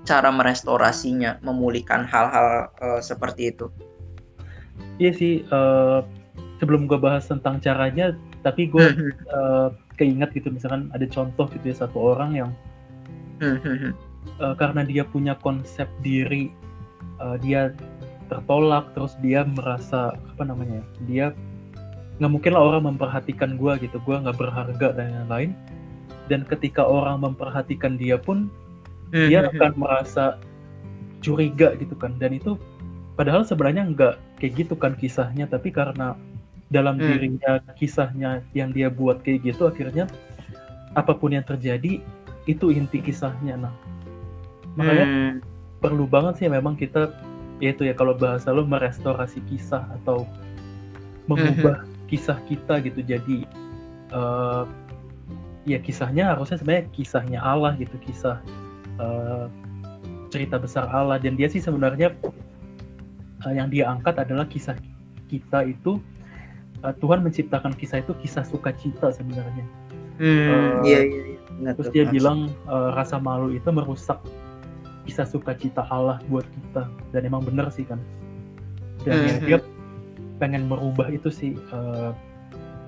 [0.06, 3.68] cara merestorasinya, memulihkan hal-hal uh, seperti itu?
[4.96, 6.00] Iya sih, uh,
[6.56, 9.68] sebelum gue bahas tentang caranya, tapi gue uh,
[10.00, 12.50] keinget gitu misalkan ada contoh gitu ya satu orang yang
[14.40, 16.48] uh, karena dia punya konsep diri,
[17.20, 17.76] uh, dia
[18.32, 21.36] tertolak, terus dia merasa apa namanya, dia
[22.16, 25.52] nggak mungkin lah orang memperhatikan gue gitu, gue nggak berharga dan lain-lain.
[26.26, 28.50] Dan ketika orang memperhatikan dia pun,
[29.14, 30.42] dia akan merasa
[31.22, 32.58] curiga gitu kan, dan itu
[33.16, 36.14] padahal sebenarnya nggak kayak gitu kan kisahnya tapi karena
[36.68, 37.04] dalam hmm.
[37.04, 40.04] dirinya kisahnya yang dia buat kayak gitu akhirnya
[40.94, 42.04] apa pun yang terjadi
[42.46, 43.74] itu inti kisahnya nah
[44.76, 45.32] makanya hmm.
[45.80, 47.10] perlu banget sih memang kita
[47.58, 50.28] yaitu ya kalau bahasa lo merestorasi kisah atau
[51.24, 52.06] mengubah hmm.
[52.12, 53.48] kisah kita gitu jadi
[54.12, 54.68] uh,
[55.64, 58.38] ya kisahnya harusnya sebenarnya kisahnya Allah gitu kisah
[59.00, 59.48] uh,
[60.28, 62.12] cerita besar Allah dan dia sih sebenarnya
[63.44, 64.78] uh, yang dia angkat adalah kisah
[65.28, 65.98] kita itu
[66.86, 69.64] uh, Tuhan menciptakan kisah itu kisah sukacita sebenarnya.
[70.16, 71.22] Hmm, uh, iya, iya,
[71.60, 71.70] iya.
[71.76, 74.16] terus dia bilang uh, rasa malu itu merusak
[75.04, 78.00] kisah sukacita Allah buat kita dan emang bener sih kan.
[79.04, 79.58] Dan hmm, ya, dia
[80.40, 82.16] pengen merubah itu sih uh,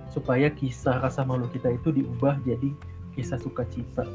[0.09, 2.73] supaya kisah rasa malu kita itu diubah jadi
[3.13, 4.09] kisah sukacita.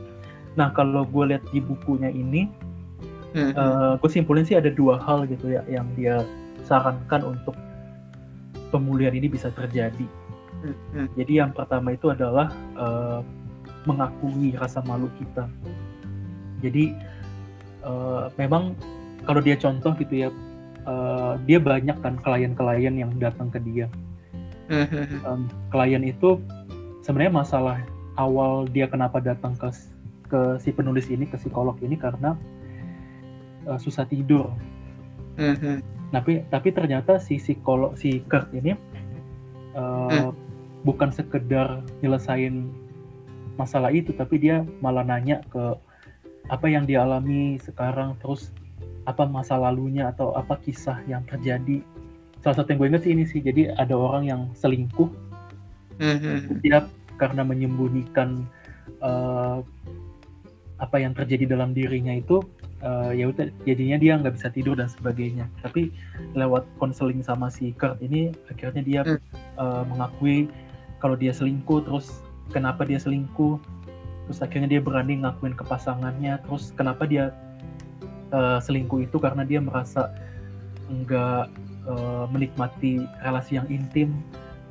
[0.58, 2.50] Nah kalau gue lihat di bukunya ini
[3.34, 3.52] hmm.
[3.54, 6.24] uh, eh, gue simpulin sih ada dua hal gitu ya yang dia
[6.66, 7.58] sarankan untuk
[8.72, 10.08] pemulihan ini bisa terjadi.
[10.64, 11.12] Hmm.
[11.20, 13.20] Jadi yang pertama itu adalah uh,
[13.84, 15.46] mengakui rasa malu kita.
[16.64, 16.96] Jadi
[17.84, 18.74] uh, memang
[19.28, 20.30] kalau dia contoh gitu ya,
[20.88, 23.92] uh, dia banyak kan klien-klien yang datang ke dia.
[25.28, 26.40] Um, klien itu
[27.04, 27.78] sebenarnya masalah
[28.16, 29.70] awal dia kenapa datang ke
[30.32, 32.34] ke si penulis ini ke psikolog ini karena
[33.68, 34.52] uh, susah tidur.
[35.40, 35.78] Mm-hmm.
[36.14, 38.78] Tapi tapi ternyata si psikolog si Kurt ini
[39.74, 40.32] uh, mm.
[40.86, 42.70] bukan sekedar nyelesain
[43.58, 45.78] masalah itu, tapi dia malah nanya ke
[46.50, 48.54] apa yang dia alami sekarang, terus
[49.10, 51.82] apa masa lalunya atau apa kisah yang terjadi.
[52.44, 55.08] Salah satu yang gue inget sih ini sih, jadi ada orang yang selingkuh,
[56.02, 56.60] mm-hmm.
[56.60, 58.44] dia karena menyembunyikan
[59.00, 59.64] uh,
[60.82, 62.44] apa yang terjadi dalam dirinya itu
[62.84, 65.90] uh, ya udah jadinya dia nggak bisa tidur dan sebagainya tapi
[66.36, 69.20] lewat konseling sama si Kurt ini akhirnya dia hmm.
[69.58, 70.52] uh, mengakui
[71.00, 73.58] kalau dia selingkuh terus kenapa dia selingkuh
[74.28, 77.32] terus akhirnya dia berani ngakuin ke pasangannya terus kenapa dia
[78.32, 80.12] uh, selingkuh itu karena dia merasa
[80.88, 81.46] nggak
[81.88, 84.16] uh, menikmati relasi yang intim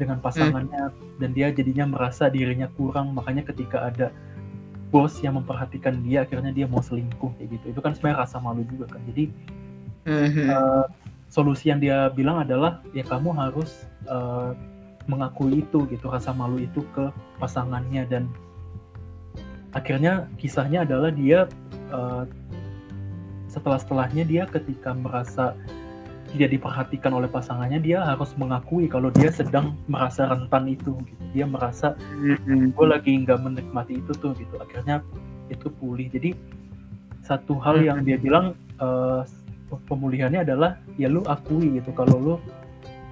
[0.01, 1.21] dengan pasangannya hmm.
[1.21, 4.09] dan dia jadinya merasa dirinya kurang makanya ketika ada
[4.93, 7.65] bos yang memperhatikan dia akhirnya dia mau selingkuh kayak gitu.
[7.73, 9.01] Itu kan sebenarnya rasa malu juga kan.
[9.09, 9.25] Jadi
[10.05, 10.49] mm-hmm.
[10.53, 10.85] uh,
[11.33, 14.53] solusi yang dia bilang adalah ya kamu harus uh,
[15.09, 16.13] mengakui itu gitu.
[16.13, 17.09] Rasa malu itu ke
[17.41, 18.29] pasangannya dan
[19.73, 21.49] akhirnya kisahnya adalah dia
[21.89, 22.29] uh,
[23.49, 25.57] setelah setelahnya dia ketika merasa
[26.33, 31.23] tidak diperhatikan oleh pasangannya dia harus mengakui kalau dia sedang merasa rentan itu gitu.
[31.37, 31.93] dia merasa
[32.49, 34.57] gue lagi nggak menikmati itu tuh gitu.
[34.57, 35.05] Akhirnya
[35.53, 36.09] itu pulih.
[36.09, 36.33] Jadi
[37.21, 39.23] satu hal yang dia bilang uh,
[39.89, 42.35] pemulihannya adalah ya lu akui gitu kalau lu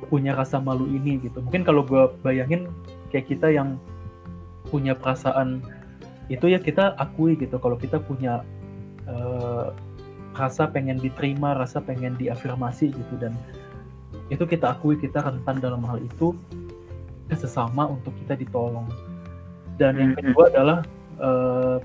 [0.09, 1.45] punya rasa malu ini gitu.
[1.45, 2.73] Mungkin kalau gue bayangin
[3.13, 3.77] kayak kita yang
[4.73, 5.61] punya perasaan
[6.31, 8.41] itu ya kita akui gitu kalau kita punya
[9.11, 9.75] uh,
[10.35, 13.35] rasa pengen diterima, rasa pengen diafirmasi gitu dan
[14.31, 16.35] itu kita akui kita rentan dalam hal itu
[17.35, 18.87] sesama untuk kita ditolong.
[19.79, 20.19] Dan yang hmm.
[20.23, 20.79] kedua adalah
[21.19, 21.79] uh,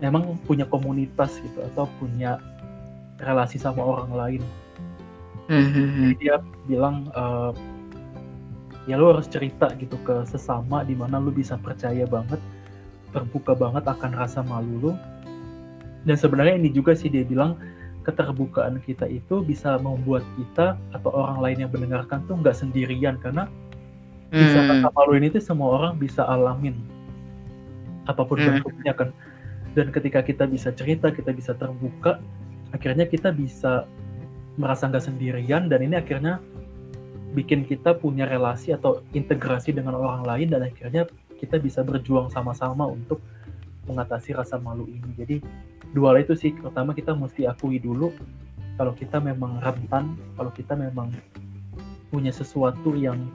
[0.00, 2.40] memang punya komunitas gitu atau punya
[3.20, 4.42] relasi sama orang lain.
[5.48, 5.68] Hmm.
[5.68, 7.52] Jadi dia bilang uh,
[8.86, 12.38] ya lu harus cerita gitu ke sesama di mana lu bisa percaya banget
[13.14, 14.92] terbuka banget akan rasa malu lu
[16.02, 17.54] dan sebenarnya ini juga sih dia bilang
[18.02, 23.46] keterbukaan kita itu bisa membuat kita atau orang lain yang mendengarkan tuh nggak sendirian karena
[24.32, 24.68] bisa hmm.
[24.70, 26.74] rasa malu ini tuh semua orang bisa alamin
[28.10, 28.62] apa pun hmm.
[28.62, 29.08] bentuknya kan
[29.78, 32.18] dan ketika kita bisa cerita kita bisa terbuka
[32.74, 33.84] akhirnya kita bisa
[34.56, 36.40] merasa nggak sendirian dan ini akhirnya
[37.32, 41.08] bikin kita punya relasi atau integrasi dengan orang lain dan akhirnya
[41.40, 43.18] kita bisa berjuang sama-sama untuk
[43.88, 45.10] mengatasi rasa malu ini.
[45.16, 45.36] Jadi
[45.92, 48.12] dua hal itu sih, pertama kita mesti akui dulu
[48.80, 51.12] kalau kita memang rentan, kalau kita memang
[52.08, 53.28] punya sesuatu yang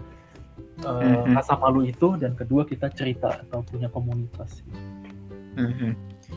[0.82, 1.38] uh, mm-hmm.
[1.38, 4.66] rasa malu itu, dan kedua kita cerita atau punya komunitas.
[5.58, 5.92] Mm-hmm.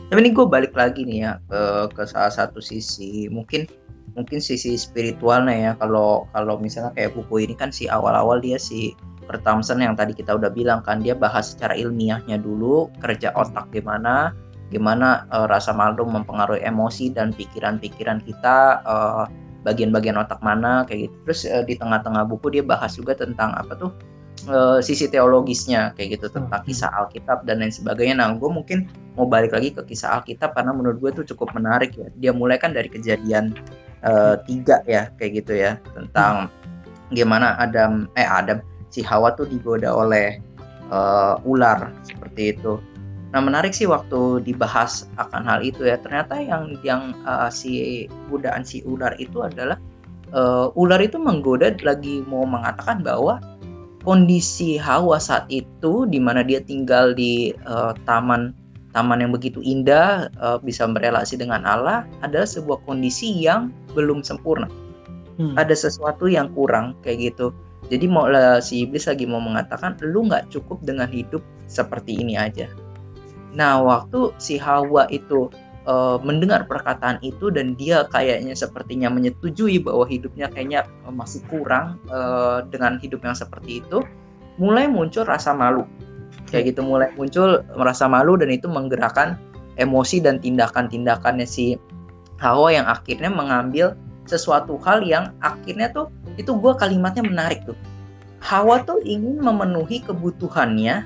[0.09, 1.61] Tapi ini gue balik lagi nih ya ke,
[1.93, 3.67] ke salah satu sisi, mungkin
[4.11, 8.91] mungkin sisi spiritualnya ya kalau kalau misalnya kayak buku ini kan si awal-awal dia si
[9.23, 9.47] Kurt
[9.79, 14.35] yang tadi kita udah bilang kan dia bahas secara ilmiahnya dulu kerja otak gimana
[14.71, 19.27] gimana uh, rasa malu mempengaruhi emosi dan pikiran-pikiran kita uh,
[19.67, 23.75] bagian-bagian otak mana kayak gitu terus uh, di tengah-tengah buku dia bahas juga tentang apa
[23.77, 23.91] tuh
[24.47, 26.69] uh, sisi teologisnya kayak gitu tentang hmm.
[26.71, 30.71] kisah Alkitab dan lain sebagainya nah gue mungkin mau balik lagi ke kisah Alkitab karena
[30.71, 33.53] menurut gue tuh cukup menarik ya dia mulai kan dari kejadian
[34.07, 37.13] uh, tiga ya kayak gitu ya tentang hmm.
[37.13, 40.39] gimana Adam eh Adam si Hawa tuh digoda oleh
[40.91, 42.77] uh, ular seperti itu.
[43.31, 48.67] Nah menarik sih waktu dibahas akan hal itu ya ternyata yang yang uh, si godaan
[48.67, 49.79] si ular itu adalah
[50.35, 53.39] uh, ular itu menggoda lagi mau mengatakan bahwa
[54.03, 58.51] kondisi Hawa saat itu di mana dia tinggal di uh, taman
[58.91, 64.67] taman yang begitu indah uh, bisa berelasi dengan Allah adalah sebuah kondisi yang belum sempurna.
[65.39, 65.55] Hmm.
[65.55, 67.55] Ada sesuatu yang kurang kayak gitu.
[67.87, 68.27] Jadi mau
[68.59, 71.39] si iblis lagi mau mengatakan lu nggak cukup dengan hidup
[71.71, 72.67] seperti ini aja.
[73.51, 75.51] Nah waktu si Hawa itu
[75.85, 82.63] uh, mendengar perkataan itu dan dia kayaknya sepertinya menyetujui bahwa hidupnya kayaknya masih kurang uh,
[82.69, 84.03] dengan hidup yang seperti itu,
[84.61, 85.83] mulai muncul rasa malu.
[86.51, 89.39] Kayak gitu mulai muncul merasa malu dan itu menggerakkan
[89.79, 91.79] emosi dan tindakan-tindakannya si
[92.41, 97.77] Hawa yang akhirnya mengambil sesuatu hal yang akhirnya tuh itu gue kalimatnya menarik tuh.
[98.41, 101.05] Hawa tuh ingin memenuhi kebutuhannya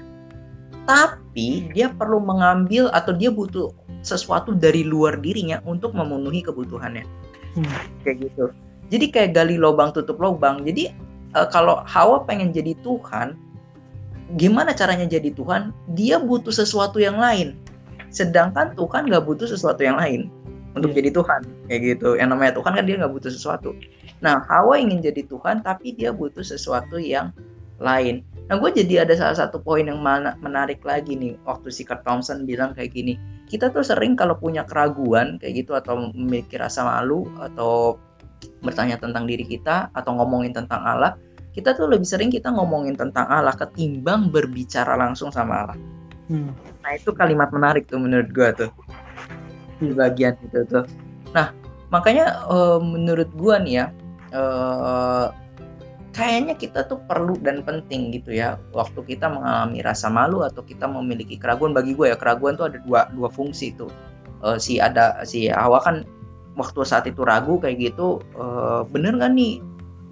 [0.85, 3.73] tapi dia perlu mengambil atau dia butuh
[4.05, 7.05] sesuatu dari luar dirinya untuk memenuhi kebutuhannya
[7.57, 8.05] hmm.
[8.05, 8.53] kayak gitu
[8.93, 10.93] jadi kayak gali lubang tutup lubang jadi
[11.33, 13.37] uh, kalau Hawa pengen jadi Tuhan
[14.33, 15.69] gimana caranya jadi Tuhan?
[15.93, 17.53] Dia butuh sesuatu yang lain.
[18.09, 20.33] Sedangkan Tuhan nggak butuh sesuatu yang lain
[20.73, 20.97] untuk yeah.
[21.05, 21.41] jadi Tuhan.
[21.69, 22.09] Kayak gitu.
[22.17, 23.69] Yang namanya Tuhan kan dia nggak butuh sesuatu.
[24.25, 27.29] Nah, Hawa ingin jadi Tuhan, tapi dia butuh sesuatu yang
[27.77, 28.25] lain.
[28.45, 30.05] Nah, gue jadi ada salah satu poin yang
[30.41, 31.33] menarik lagi nih.
[31.49, 33.17] Waktu si Kurt Thompson bilang kayak gini,
[33.49, 37.97] kita tuh sering kalau punya keraguan kayak gitu atau memiliki rasa malu atau
[38.61, 41.17] bertanya tentang diri kita atau ngomongin tentang Allah,
[41.55, 45.77] kita tuh lebih sering kita ngomongin tentang Allah ketimbang berbicara langsung sama Allah.
[46.27, 46.51] Hmm.
[46.83, 48.71] Nah itu kalimat menarik tuh menurut gue tuh
[49.79, 50.83] di bagian itu tuh.
[51.31, 51.55] Nah
[51.93, 53.85] makanya uh, menurut gue nih ya
[54.35, 55.31] uh,
[56.15, 60.87] kayaknya kita tuh perlu dan penting gitu ya waktu kita mengalami rasa malu atau kita
[60.87, 61.75] memiliki keraguan.
[61.75, 63.91] Bagi gue ya keraguan tuh ada dua dua fungsi tuh.
[64.39, 66.07] Uh, si ada si Hawa kan
[66.55, 69.59] waktu saat itu ragu kayak gitu uh, bener gak nih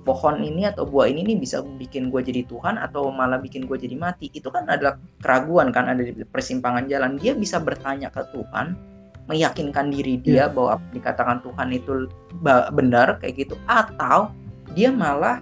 [0.04, 3.80] pohon ini atau buah ini nih bisa bikin gue jadi Tuhan atau malah bikin gue
[3.80, 4.28] jadi mati?
[4.36, 7.16] Itu kan adalah keraguan kan ada di persimpangan jalan.
[7.16, 8.76] Dia bisa bertanya ke Tuhan
[9.32, 10.48] meyakinkan diri dia yeah.
[10.52, 12.12] bahwa apa dikatakan Tuhan itu
[12.76, 14.28] benar kayak gitu atau
[14.76, 15.40] dia malah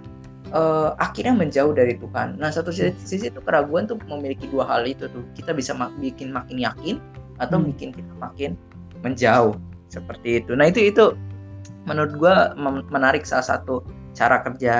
[0.52, 2.38] uh, akhirnya menjauh dari Tuhan.
[2.38, 5.92] Nah satu sisi, sisi itu keraguan tuh memiliki dua hal itu tuh kita bisa mak
[5.98, 6.96] bikin makin yakin
[7.40, 7.74] atau hmm.
[7.74, 8.50] bikin kita makin
[9.02, 9.56] menjauh
[9.90, 10.52] seperti itu.
[10.54, 11.16] Nah itu itu
[11.88, 12.34] menurut gue
[12.88, 14.76] menarik salah satu cara kerja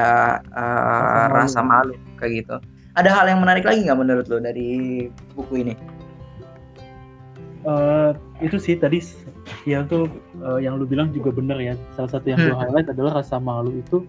[0.55, 2.57] uh, rasa malu kayak gitu.
[2.93, 5.75] Ada hal yang menarik lagi nggak menurut lo dari buku ini?
[7.63, 8.99] Uh, itu sih tadi
[9.71, 10.11] yang tuh
[10.43, 11.75] uh, yang lu bilang juga benar ya.
[11.97, 12.53] Salah satu yang hmm.
[12.53, 14.05] gue highlight adalah rasa malu itu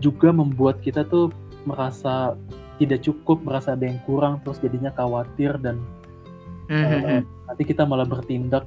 [0.00, 1.30] juga membuat kita tuh
[1.68, 2.34] merasa
[2.80, 5.76] tidak cukup, merasa ada yang kurang, terus jadinya khawatir dan
[6.72, 8.64] uh, nanti kita malah bertindak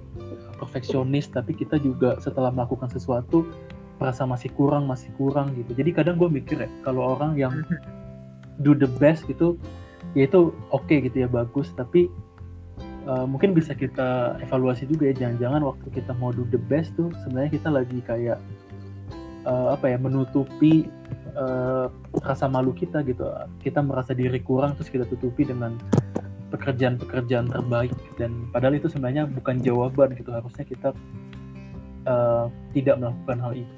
[0.61, 1.25] perfeksionis.
[1.34, 3.43] Tapi kita juga setelah melakukan sesuatu
[3.97, 5.73] merasa masih kurang masih kurang gitu.
[5.73, 7.65] Jadi kadang gue mikir ya kalau orang yang
[8.61, 9.57] do the best gitu
[10.13, 11.73] ya itu oke okay gitu ya bagus.
[11.73, 12.09] Tapi
[13.09, 17.09] uh, mungkin bisa kita evaluasi juga ya jangan-jangan waktu kita mau do the best tuh
[17.25, 18.38] sebenarnya kita lagi kayak
[19.47, 20.88] uh, apa ya menutupi
[21.38, 21.88] uh,
[22.23, 23.25] rasa malu kita gitu.
[23.61, 25.77] Kita merasa diri kurang terus kita tutupi dengan
[26.53, 27.93] pekerjaan-pekerjaan terbaik.
[28.17, 30.29] Dan padahal itu sebenarnya bukan jawaban gitu.
[30.34, 30.89] Harusnya kita
[32.05, 33.75] uh, tidak melakukan hal itu.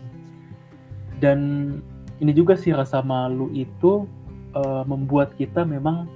[1.24, 1.39] Dan
[2.20, 4.08] ini juga sih rasa malu itu
[4.56, 6.08] uh, membuat kita memang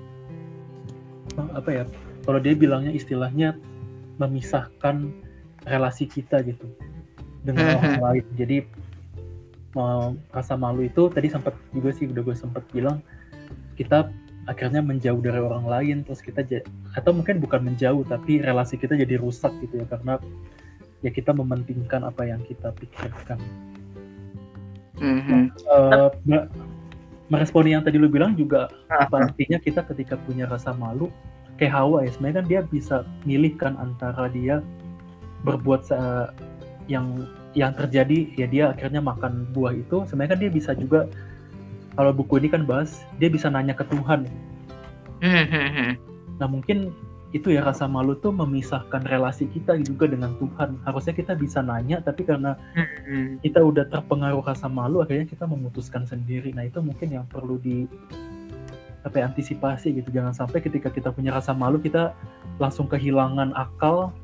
[1.39, 1.83] uh, apa ya
[2.27, 3.55] kalau dia bilangnya istilahnya
[4.19, 5.11] memisahkan
[5.67, 6.67] relasi kita gitu
[7.43, 8.25] dengan orang lain.
[8.35, 8.57] Jadi
[9.75, 13.03] uh, rasa malu itu tadi sempat juga sih udah gue sempat bilang
[13.77, 14.09] kita
[14.49, 16.41] akhirnya menjauh dari orang lain terus kita
[16.97, 20.17] atau mungkin bukan menjauh tapi relasi kita jadi rusak gitu ya karena
[21.05, 23.39] ya kita mementingkan apa yang kita pikirkan.
[24.99, 25.55] Mm-hmm.
[25.63, 26.11] Uh,
[27.31, 31.07] meresponi yang tadi lu bilang juga apa artinya kita ketika punya rasa malu
[31.55, 34.59] kayak Hawa ya sebenarnya kan dia bisa milihkan antara dia
[35.45, 35.87] berbuat
[36.91, 40.07] yang yang terjadi ya dia akhirnya makan buah itu.
[40.07, 41.11] Sebenarnya kan dia bisa juga
[41.99, 44.23] kalau buku ini kan bahas dia bisa nanya ke Tuhan.
[45.19, 45.99] Hmm.
[46.39, 46.95] nah mungkin
[47.35, 50.79] itu ya rasa malu tuh memisahkan relasi kita juga dengan Tuhan.
[50.87, 53.43] Harusnya kita bisa nanya tapi karena hmm.
[53.43, 56.55] kita udah terpengaruh rasa malu akhirnya kita memutuskan sendiri.
[56.55, 57.83] Nah itu mungkin yang perlu di
[59.03, 60.09] apa ya, antisipasi gitu.
[60.09, 62.15] Jangan sampai ketika kita punya rasa malu kita
[62.57, 64.15] langsung kehilangan akal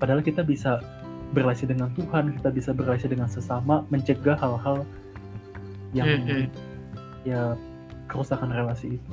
[0.00, 0.80] padahal kita bisa
[1.30, 4.82] berrelasi dengan Tuhan, kita bisa berrelasi dengan sesama, mencegah hal-hal
[5.94, 6.42] yang mm-hmm.
[7.26, 7.54] ya
[8.10, 9.12] kerusakan relasi itu.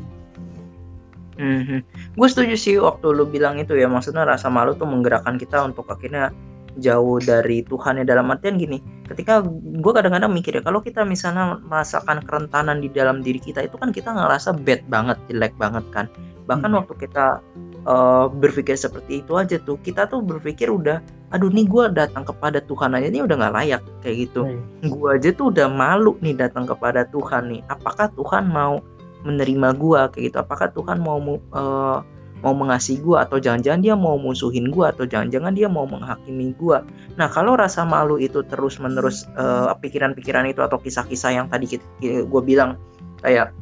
[1.38, 1.80] Mm-hmm.
[2.18, 5.86] Gue setuju sih waktu lu bilang itu ya, maksudnya rasa malu tuh menggerakkan kita untuk
[5.86, 6.34] akhirnya
[6.80, 11.58] jauh dari Tuhan ya dalam artian gini ketika gue kadang-kadang mikir ya kalau kita misalnya
[11.64, 16.06] merasakan kerentanan di dalam diri kita itu kan kita ngerasa bad banget jelek banget kan
[16.48, 16.80] bahkan hmm.
[16.84, 17.44] waktu kita
[17.88, 21.04] uh, berpikir seperti itu aja tuh kita tuh berpikir udah
[21.36, 24.88] aduh nih gue datang kepada Tuhan aja ini udah nggak layak kayak gitu hmm.
[24.88, 28.80] gue aja tuh udah malu nih datang kepada Tuhan nih apakah Tuhan mau
[29.28, 31.20] menerima gue kayak gitu apakah Tuhan mau
[31.52, 32.00] uh,
[32.46, 36.78] mau mengasihi gue atau jangan-jangan dia mau musuhin gue atau jangan-jangan dia mau menghakimi gue
[37.18, 42.42] nah kalau rasa malu itu terus menerus uh, pikiran-pikiran itu atau kisah-kisah yang tadi gue
[42.46, 42.78] bilang
[43.26, 43.54] kayak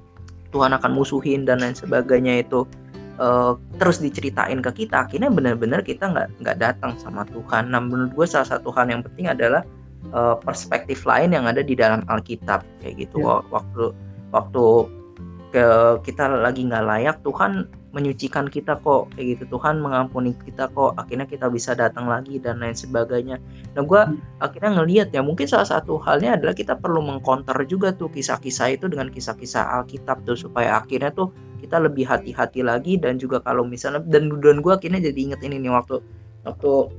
[0.56, 2.64] Tuhan akan musuhin dan lain sebagainya itu
[3.20, 7.72] uh, terus diceritain ke kita akhirnya benar-benar kita nggak nggak datang sama Tuhan.
[7.72, 9.64] Nah menurut gue salah satu hal yang penting adalah
[10.16, 12.64] uh, perspektif lain yang ada di dalam Alkitab.
[12.80, 13.24] Kayak gitu.
[13.24, 13.44] Ya.
[13.52, 13.84] waktu
[14.32, 14.66] waktu
[15.56, 15.66] ke
[16.04, 21.24] kita lagi nggak layak Tuhan menyucikan kita kok kayak gitu Tuhan mengampuni kita kok akhirnya
[21.24, 23.40] kita bisa datang lagi dan lain sebagainya
[23.72, 24.44] nah gue hmm.
[24.44, 28.92] akhirnya ngelihat ya mungkin salah satu halnya adalah kita perlu mengkonter juga tuh kisah-kisah itu
[28.92, 31.32] dengan kisah-kisah Alkitab tuh supaya akhirnya tuh
[31.64, 35.64] kita lebih hati-hati lagi dan juga kalau misalnya dan dan gue akhirnya jadi inget ini
[35.64, 36.04] nih waktu
[36.44, 36.92] waktu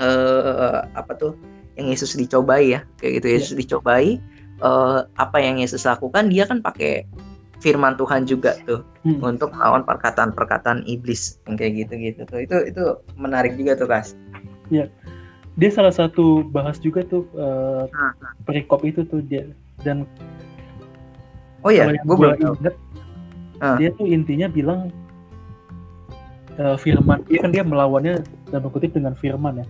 [0.00, 1.36] uh, apa tuh
[1.76, 3.58] yang Yesus dicobai ya kayak gitu Yesus ya.
[3.60, 4.16] dicobai
[4.64, 7.04] uh, apa yang Yesus lakukan dia kan pakai
[7.62, 9.22] firman Tuhan juga tuh hmm.
[9.22, 12.84] untuk melawan perkataan-perkataan iblis yang kayak gitu-gitu tuh itu itu
[13.14, 14.18] menarik juga tuh kas.
[14.74, 14.90] Iya,
[15.54, 17.86] dia salah satu bahas juga tuh uh,
[18.42, 19.46] perikop itu tuh dia
[19.86, 20.02] dan
[21.62, 22.74] oh ya, gue belum inget
[23.62, 23.78] uh.
[23.78, 24.90] dia tuh intinya bilang
[26.58, 29.66] uh, firman dia kan dia melawannya dan kutip dengan firman ya.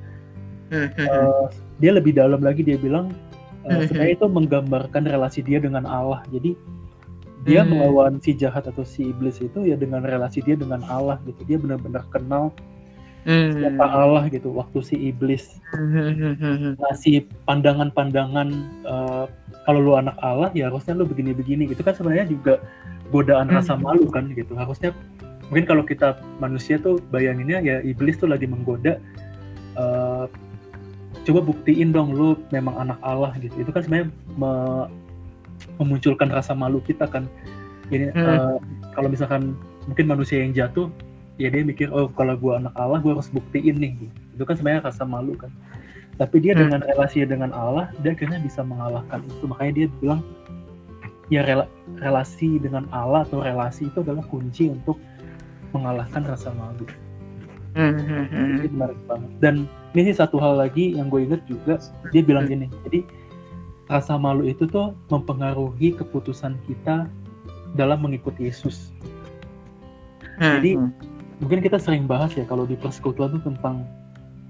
[0.72, 1.53] Uh,
[1.84, 3.12] dia lebih dalam lagi dia bilang
[3.68, 6.24] uh, sebenarnya itu menggambarkan relasi dia dengan Allah.
[6.32, 6.57] Jadi
[7.43, 7.70] dia hmm.
[7.74, 11.59] melawan si jahat atau si iblis itu ya dengan relasi dia dengan Allah gitu dia
[11.59, 12.55] benar-benar kenal
[13.26, 13.59] hmm.
[13.59, 16.78] siapa Allah gitu waktu si iblis hmm.
[16.78, 18.49] ngasih pandangan-pandangan
[18.86, 19.26] uh,
[19.66, 22.62] kalau lu anak Allah ya harusnya lu begini-begini gitu kan sebenarnya juga
[23.11, 23.57] godaan hmm.
[23.59, 24.95] rasa malu kan gitu harusnya
[25.51, 29.03] mungkin kalau kita manusia tuh bayanginnya ya iblis tuh lagi menggoda
[29.76, 30.30] uh,
[31.22, 34.09] coba buktiin dong lu memang anak Allah gitu itu kan sebenarnya
[35.83, 37.26] memunculkan rasa malu kita kan
[37.91, 38.22] ini hmm.
[38.22, 38.57] uh,
[38.95, 39.59] kalau misalkan
[39.91, 40.89] mungkin manusia yang jatuh
[41.37, 43.93] ya dia mikir oh kalau gue anak Allah gue harus buktiin nih
[44.39, 45.51] itu kan sebenarnya rasa malu kan
[46.20, 46.61] tapi dia hmm.
[46.68, 50.20] dengan relasi dengan Allah dia akhirnya bisa mengalahkan itu makanya dia bilang
[51.33, 51.64] ya rela
[52.01, 55.01] relasi dengan Allah atau relasi itu adalah kunci untuk
[55.72, 56.85] mengalahkan rasa malu.
[57.72, 58.49] Hmm, hmm, hmm.
[58.61, 59.30] Ini menarik banget.
[59.41, 59.55] Dan
[59.97, 61.80] ini sih satu hal lagi yang gue inget juga
[62.12, 62.53] dia bilang hmm.
[62.53, 62.66] gini.
[62.85, 63.01] Jadi
[63.93, 67.05] rasa malu itu tuh mempengaruhi keputusan kita
[67.76, 68.88] dalam mengikuti Yesus.
[70.40, 70.59] Hmm.
[70.59, 70.80] Jadi
[71.45, 73.84] mungkin kita sering bahas ya kalau di persekutuan itu tentang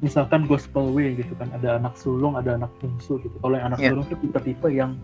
[0.02, 3.34] misalkan gospel way gitu kan ada anak sulung ada anak bungsu gitu.
[3.42, 3.90] Kalau yang anak yeah.
[3.90, 4.94] sulung itu tipe-tipe yang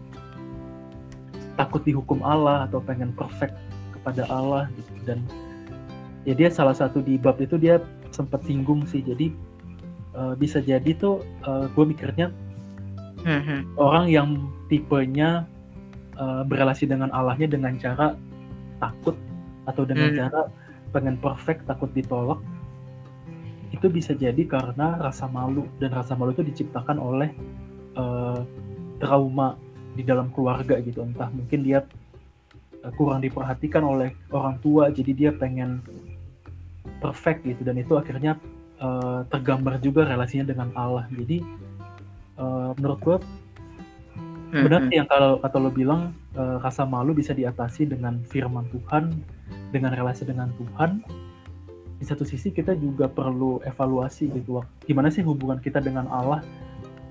[1.59, 3.59] takut dihukum Allah atau pengen perfect
[3.91, 5.27] kepada Allah gitu dan
[6.23, 7.83] ya dia salah satu di bab itu dia
[8.15, 9.35] sempat singgung sih jadi
[10.15, 12.31] uh, bisa jadi tuh uh, gue mikirnya
[13.25, 13.79] hmm.
[13.79, 14.29] orang yang
[14.69, 15.47] tipenya
[16.19, 18.15] uh, berelasi dengan Allahnya dengan cara
[18.79, 19.17] takut
[19.67, 20.19] atau dengan hmm.
[20.19, 20.41] cara
[20.91, 22.41] pengen perfect takut ditolak
[23.69, 27.31] itu bisa jadi karena rasa malu dan rasa malu itu diciptakan oleh
[28.01, 28.41] uh,
[28.99, 29.61] trauma
[29.93, 31.85] di dalam keluarga gitu entah mungkin dia
[32.83, 35.85] uh, kurang diperhatikan oleh orang tua jadi dia pengen
[37.05, 38.41] perfect gitu dan itu akhirnya
[38.81, 41.45] uh, tergambar juga relasinya dengan Allah jadi
[42.39, 43.17] uh, menurut gue
[44.55, 44.95] hmm, benar hmm.
[44.95, 49.13] yang kalau kata lo bilang uh, rasa malu bisa diatasi dengan firman Tuhan
[49.75, 51.05] dengan relasi dengan Tuhan.
[51.99, 56.41] Di satu sisi kita juga perlu evaluasi gitu gimana sih hubungan kita dengan Allah?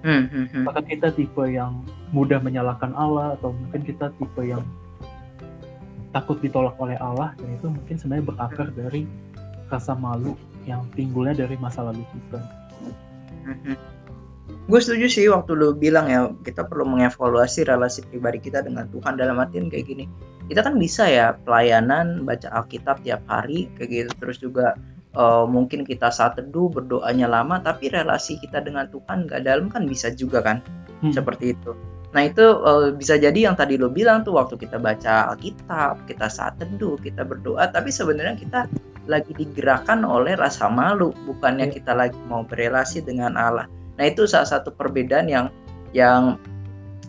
[0.06, 1.84] Hmm, hmm, apakah kita tipe yang
[2.16, 4.64] mudah menyalahkan Allah atau mungkin kita tipe yang
[6.16, 7.36] takut ditolak oleh Allah?
[7.36, 9.04] Dan itu mungkin sebenarnya berakar dari
[9.68, 12.40] rasa malu yang timbulnya dari masa lalu kita.
[14.68, 19.16] Gue setuju sih waktu lu bilang ya kita perlu mengevaluasi relasi pribadi kita dengan Tuhan
[19.16, 20.06] dalam artian kayak gini.
[20.52, 24.12] Kita kan bisa ya pelayanan baca Alkitab tiap hari kayak gitu.
[24.20, 24.76] Terus juga
[25.16, 29.88] uh, mungkin kita saat teduh berdoanya lama tapi relasi kita dengan Tuhan gak dalam kan
[29.88, 30.60] bisa juga kan?
[30.98, 31.14] Hmm.
[31.14, 31.78] seperti itu.
[32.18, 36.26] Nah itu uh, bisa jadi yang tadi lo bilang tuh waktu kita baca Alkitab kita
[36.26, 38.66] saat teduh kita berdoa tapi sebenarnya kita
[39.06, 41.14] lagi digerakkan oleh rasa malu.
[41.30, 45.50] Bukannya kita lagi mau berelasi dengan Allah nah itu salah satu perbedaan yang
[45.92, 46.38] yang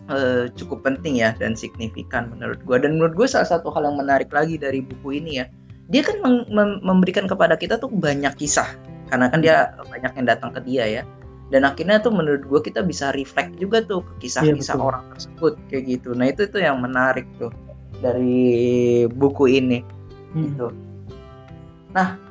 [0.09, 3.97] uh, cukup penting ya dan signifikan menurut gue dan menurut gue salah satu hal yang
[3.97, 5.45] menarik lagi dari buku ini ya
[5.89, 6.21] dia kan
[6.85, 8.69] memberikan kepada kita tuh banyak kisah.
[9.09, 11.03] Karena kan dia banyak yang datang ke dia ya.
[11.49, 15.57] Dan akhirnya tuh menurut gue kita bisa reflect juga tuh ke kisah-kisah ya, orang tersebut
[15.73, 16.13] kayak gitu.
[16.13, 17.49] Nah itu tuh yang menarik tuh
[18.05, 20.41] dari buku ini hmm.
[20.45, 20.67] gitu.
[21.97, 22.21] Nah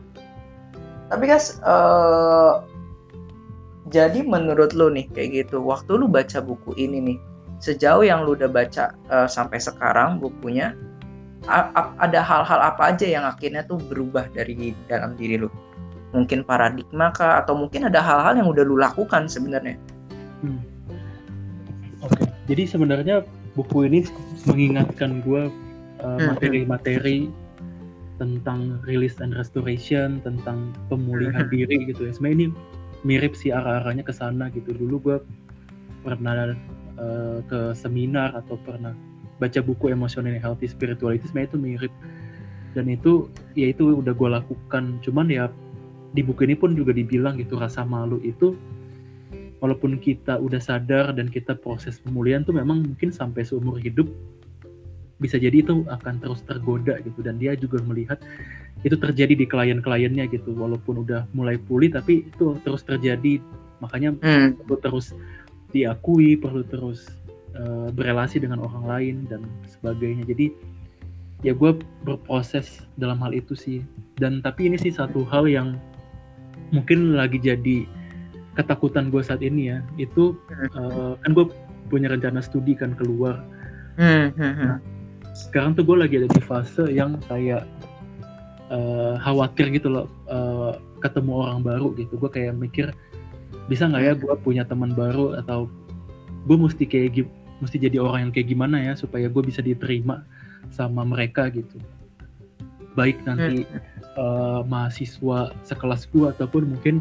[1.10, 2.62] tapi guys uh,
[3.88, 7.18] jadi menurut lo nih kayak gitu waktu lu baca buku ini nih
[7.58, 10.74] sejauh yang lu udah baca uh, sampai sekarang bukunya
[12.02, 15.48] ada hal-hal apa aja yang akhirnya tuh berubah dari dalam diri lu
[16.12, 19.76] mungkin paradigma kah atau mungkin ada hal-hal yang udah lu lakukan sebenarnya
[20.44, 20.60] hmm.
[22.04, 22.26] oke okay.
[22.50, 23.16] jadi sebenarnya
[23.56, 24.04] buku ini
[24.44, 25.48] mengingatkan gue
[26.02, 27.30] uh, materi-materi
[28.18, 31.52] tentang release and restoration tentang pemulihan hmm.
[31.54, 32.46] diri gitu ya sebenarnya ini
[33.06, 34.74] mirip sih arah-arahnya ke sana gitu.
[34.74, 35.16] Dulu gue
[36.02, 36.54] pernah
[36.98, 38.94] uh, ke seminar atau pernah
[39.38, 41.94] baca buku emotional healthy spirituality sebenarnya itu mirip.
[42.74, 43.26] Dan itu
[43.58, 45.02] ya itu udah gue lakukan.
[45.02, 45.50] Cuman ya
[46.16, 48.56] di buku ini pun juga dibilang gitu rasa malu itu
[49.60, 54.06] walaupun kita udah sadar dan kita proses pemulihan tuh memang mungkin sampai seumur hidup
[55.18, 58.22] bisa jadi itu akan terus tergoda gitu dan dia juga melihat
[58.86, 63.42] itu terjadi di klien-kliennya gitu walaupun udah mulai pulih tapi itu terus terjadi
[63.82, 64.62] makanya hmm.
[64.78, 65.14] terus
[65.72, 67.12] diakui, perlu terus
[67.56, 70.24] uh, berelasi dengan orang lain dan sebagainya.
[70.28, 70.52] Jadi
[71.46, 73.84] ya gue berproses dalam hal itu sih.
[74.18, 75.78] Dan tapi ini sih satu hal yang
[76.74, 77.84] mungkin lagi jadi
[78.56, 79.78] ketakutan gue saat ini ya.
[80.00, 80.36] Itu
[80.74, 81.46] uh, kan gue
[81.92, 83.44] punya rencana studi kan keluar.
[83.98, 84.54] Hmm, hmm.
[84.62, 84.78] Nah,
[85.38, 87.62] sekarang tuh gue lagi ada di fase yang kayak
[88.74, 92.18] uh, khawatir gitu loh uh, ketemu orang baru gitu.
[92.18, 92.90] Gue kayak mikir
[93.70, 95.70] bisa nggak ya gue punya teman baru atau
[96.50, 97.30] gue mesti kayak
[97.62, 100.26] mesti jadi orang yang kayak gimana ya supaya gue bisa diterima
[100.74, 101.78] sama mereka gitu.
[102.98, 103.62] Baik nanti
[104.18, 106.98] uh, mahasiswa sekelas gue ataupun mungkin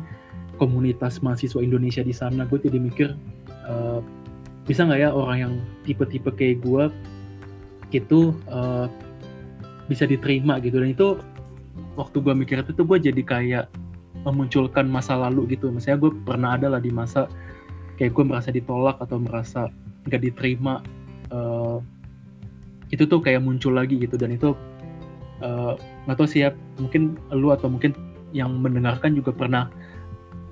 [0.61, 2.45] komunitas mahasiswa Indonesia di sana.
[2.45, 3.17] Gue jadi mikir
[3.65, 4.05] uh,
[4.69, 5.53] bisa nggak ya orang yang
[5.89, 6.93] tipe-tipe kayak gue
[7.91, 8.91] itu uh,
[9.87, 10.83] bisa diterima gitu.
[10.83, 11.07] Dan itu
[11.95, 13.65] waktu gue mikir itu tuh gue jadi kayak
[14.27, 15.71] memunculkan masa lalu gitu.
[15.71, 17.31] Misalnya gue pernah ada lah di masa
[17.95, 19.71] kayak gue merasa ditolak atau merasa
[20.07, 20.83] nggak diterima
[21.31, 21.79] uh,
[22.91, 24.19] itu tuh kayak muncul lagi gitu.
[24.19, 24.53] Dan itu
[25.41, 27.95] uh, nggak tahu sih ya mungkin lu atau mungkin
[28.35, 29.71] yang mendengarkan juga pernah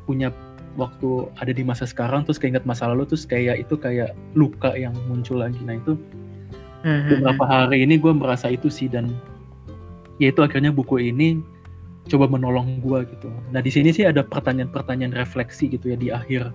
[0.08, 0.32] punya
[0.76, 4.96] waktu ada di masa sekarang terus keinget masa lalu terus kayak itu kayak luka yang
[5.08, 5.60] muncul lagi.
[5.64, 6.00] Nah itu
[6.86, 7.10] mm-hmm.
[7.18, 9.10] beberapa hari ini gue merasa itu sih dan
[10.22, 11.42] ya itu akhirnya buku ini
[12.06, 13.34] coba menolong gue gitu.
[13.50, 16.54] Nah di sini sih ada pertanyaan-pertanyaan refleksi gitu ya di akhir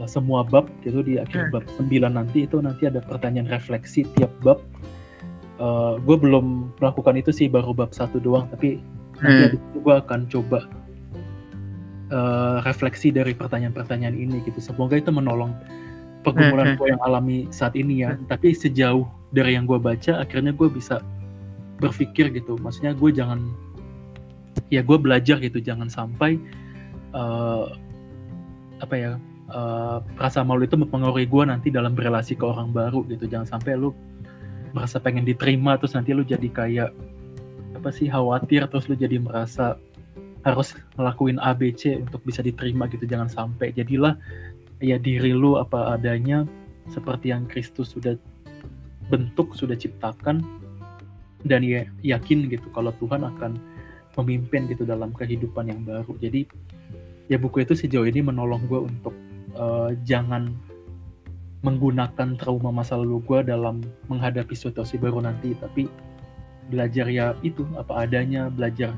[0.00, 1.52] uh, semua bab gitu di akhir hmm.
[1.52, 4.58] bab 9 nanti itu nanti ada pertanyaan refleksi tiap bab.
[5.56, 8.80] Uh, gue belum melakukan itu sih baru bab satu doang tapi
[9.20, 9.52] hmm.
[9.52, 10.68] nanti gue akan coba
[12.12, 14.58] uh, refleksi dari pertanyaan-pertanyaan ini gitu.
[14.58, 15.52] Semoga itu menolong
[16.26, 16.78] pergumulan hmm.
[16.82, 18.18] gue yang alami saat ini ya.
[18.18, 18.26] Hmm.
[18.26, 20.98] Tapi sejauh dari yang gue baca akhirnya gue bisa
[21.78, 22.58] berpikir gitu.
[22.58, 23.54] Maksudnya gue jangan
[24.72, 26.40] ya gue belajar gitu jangan sampai
[27.14, 27.70] uh,
[28.82, 29.12] apa ya
[29.52, 33.78] uh, rasa malu itu mempengaruhi gue nanti dalam berelasi ke orang baru gitu jangan sampai
[33.78, 33.94] lu
[34.74, 36.90] merasa pengen diterima terus nanti lu jadi kayak
[37.78, 39.78] apa sih khawatir terus lu jadi merasa
[40.46, 44.14] harus ngelakuin ABC untuk bisa diterima gitu jangan sampai jadilah
[44.80, 46.44] ya diri lu apa adanya
[46.92, 48.14] seperti yang Kristus sudah
[49.08, 50.42] bentuk sudah ciptakan
[51.46, 53.58] dan ya yakin gitu kalau Tuhan akan
[54.18, 56.16] memimpin gitu dalam kehidupan yang baru.
[56.18, 56.48] Jadi
[57.30, 59.14] ya buku itu sejauh ini menolong gue untuk
[59.54, 60.50] uh, jangan
[61.64, 65.90] menggunakan trauma masa lalu gue dalam menghadapi situasi baru nanti tapi
[66.70, 68.94] belajar ya itu apa adanya belajar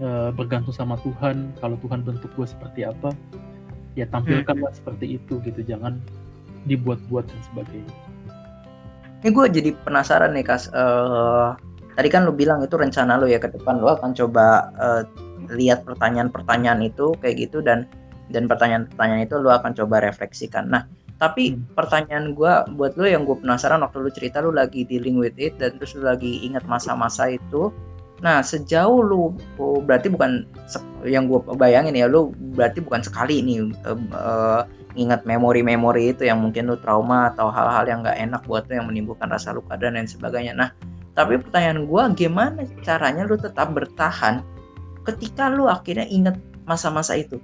[0.00, 3.16] uh, bergantung sama Tuhan kalau Tuhan bentuk gue seperti apa
[3.98, 4.78] ya tampilkanlah hmm.
[4.78, 5.98] seperti itu gitu jangan
[6.70, 7.94] dibuat-buat dan sebagainya
[9.26, 11.58] ini gue jadi penasaran nih kas uh,
[11.98, 15.02] tadi kan lu bilang itu rencana lu ya ke depan lu akan coba uh,
[15.50, 17.90] lihat pertanyaan-pertanyaan itu kayak gitu dan
[18.30, 20.86] dan pertanyaan-pertanyaan itu lu akan coba refleksikan nah
[21.18, 21.74] tapi hmm.
[21.74, 25.58] pertanyaan gue buat lo yang gue penasaran waktu lu cerita lu lagi dealing with it
[25.58, 27.74] dan terus lu lagi ingat masa-masa itu
[28.18, 30.42] nah sejauh lu oh, berarti bukan
[31.06, 34.62] yang gue bayangin ya lu berarti bukan sekali ini uh, uh,
[34.98, 38.90] ingat memori-memori itu yang mungkin lu trauma atau hal-hal yang gak enak buat lu yang
[38.90, 40.58] menimbulkan rasa luka dan lain sebagainya.
[40.58, 40.74] Nah
[41.14, 44.42] tapi pertanyaan gue gimana caranya lu tetap bertahan
[45.06, 46.34] ketika lu akhirnya inget
[46.66, 47.38] masa-masa itu?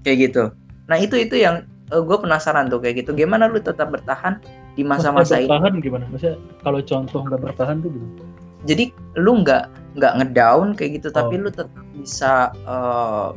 [0.00, 0.44] Kayak gitu.
[0.88, 3.12] Nah itu itu yang uh, eh, gue penasaran tuh kayak gitu.
[3.12, 4.40] Gimana lu tetap bertahan
[4.72, 5.52] di masa-masa itu?
[5.52, 6.04] bertahan gimana?
[6.08, 8.24] Maksudnya kalau contoh nggak bertahan tuh gimana
[8.66, 11.14] jadi lu nggak nggak ngedown kayak gitu oh.
[11.16, 13.32] tapi lu tetap bisa uh,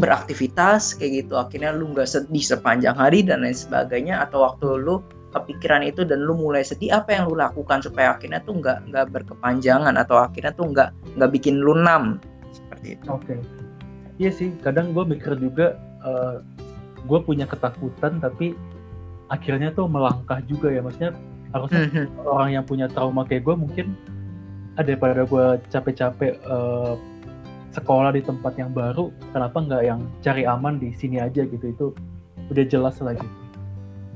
[0.00, 5.04] beraktivitas kayak gitu akhirnya lu nggak sedih sepanjang hari dan lain sebagainya atau waktu lu
[5.34, 9.06] kepikiran itu dan lu mulai sedih apa yang lu lakukan supaya akhirnya tuh nggak nggak
[9.10, 12.22] berkepanjangan atau akhirnya tuh nggak nggak bikin lu nam
[12.54, 13.04] seperti itu.
[13.10, 13.38] Oke, okay.
[14.22, 15.74] iya sih kadang gue mikir juga
[16.06, 16.38] uh,
[17.04, 18.54] gue punya ketakutan tapi
[19.28, 21.12] akhirnya tuh melangkah juga ya maksudnya
[21.54, 22.26] harusnya mm-hmm.
[22.26, 23.86] orang yang punya trauma kayak gue mungkin
[24.74, 26.98] ada pada gue capek-capek uh,
[27.74, 31.64] sekolah di tempat yang baru kenapa nggak yang cari aman di sini aja gitu?
[31.70, 31.86] Itu
[32.50, 33.36] udah jelas lah gitu.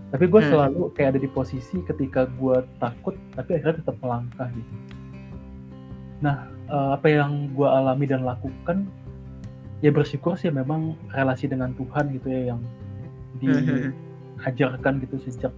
[0.09, 0.51] Tapi gue hmm.
[0.51, 4.73] selalu kayak ada di posisi ketika gue takut tapi akhirnya tetap melangkah gitu.
[6.25, 8.89] Nah uh, apa yang gue alami dan lakukan
[9.85, 12.61] ya bersyukur sih memang relasi dengan Tuhan gitu ya yang
[13.39, 15.55] diajarkan gitu sejak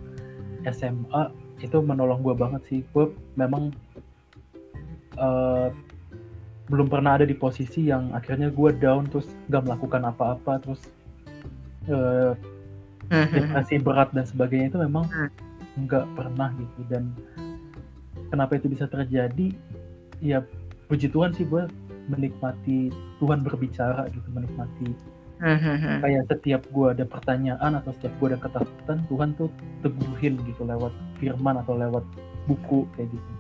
[0.69, 2.81] SMA itu menolong gue banget sih.
[2.93, 3.73] Gue memang
[5.21, 5.69] uh,
[6.71, 10.83] belum pernah ada di posisi yang akhirnya gue down terus gak melakukan apa-apa terus
[11.91, 12.33] uh,
[13.11, 15.05] depresi berat dan sebagainya itu memang
[15.87, 16.81] nggak pernah gitu.
[16.87, 17.11] Dan
[18.31, 19.51] kenapa itu bisa terjadi?
[20.23, 20.47] Ya
[20.87, 21.67] puji Tuhan sih gue
[22.11, 22.91] menikmati
[23.23, 24.91] Tuhan berbicara gitu menikmati
[25.39, 26.03] mm-hmm.
[26.03, 29.49] kayak setiap gue ada pertanyaan atau setiap gue ada ketakutan Tuhan tuh
[29.87, 30.91] teguhin gitu lewat
[31.23, 32.05] firman atau lewat
[32.51, 33.33] buku kayak gitu.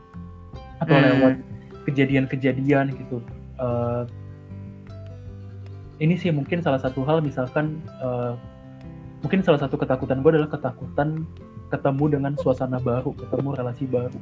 [0.80, 1.04] Atau mm.
[1.04, 1.34] lewat
[1.88, 3.24] kejadian-kejadian gitu.
[3.60, 4.04] Uh,
[6.00, 8.34] ini sih mungkin salah satu hal misalkan uh,
[9.20, 11.28] mungkin salah satu ketakutan gue adalah ketakutan
[11.68, 14.20] ketemu dengan suasana baru ketemu relasi baru.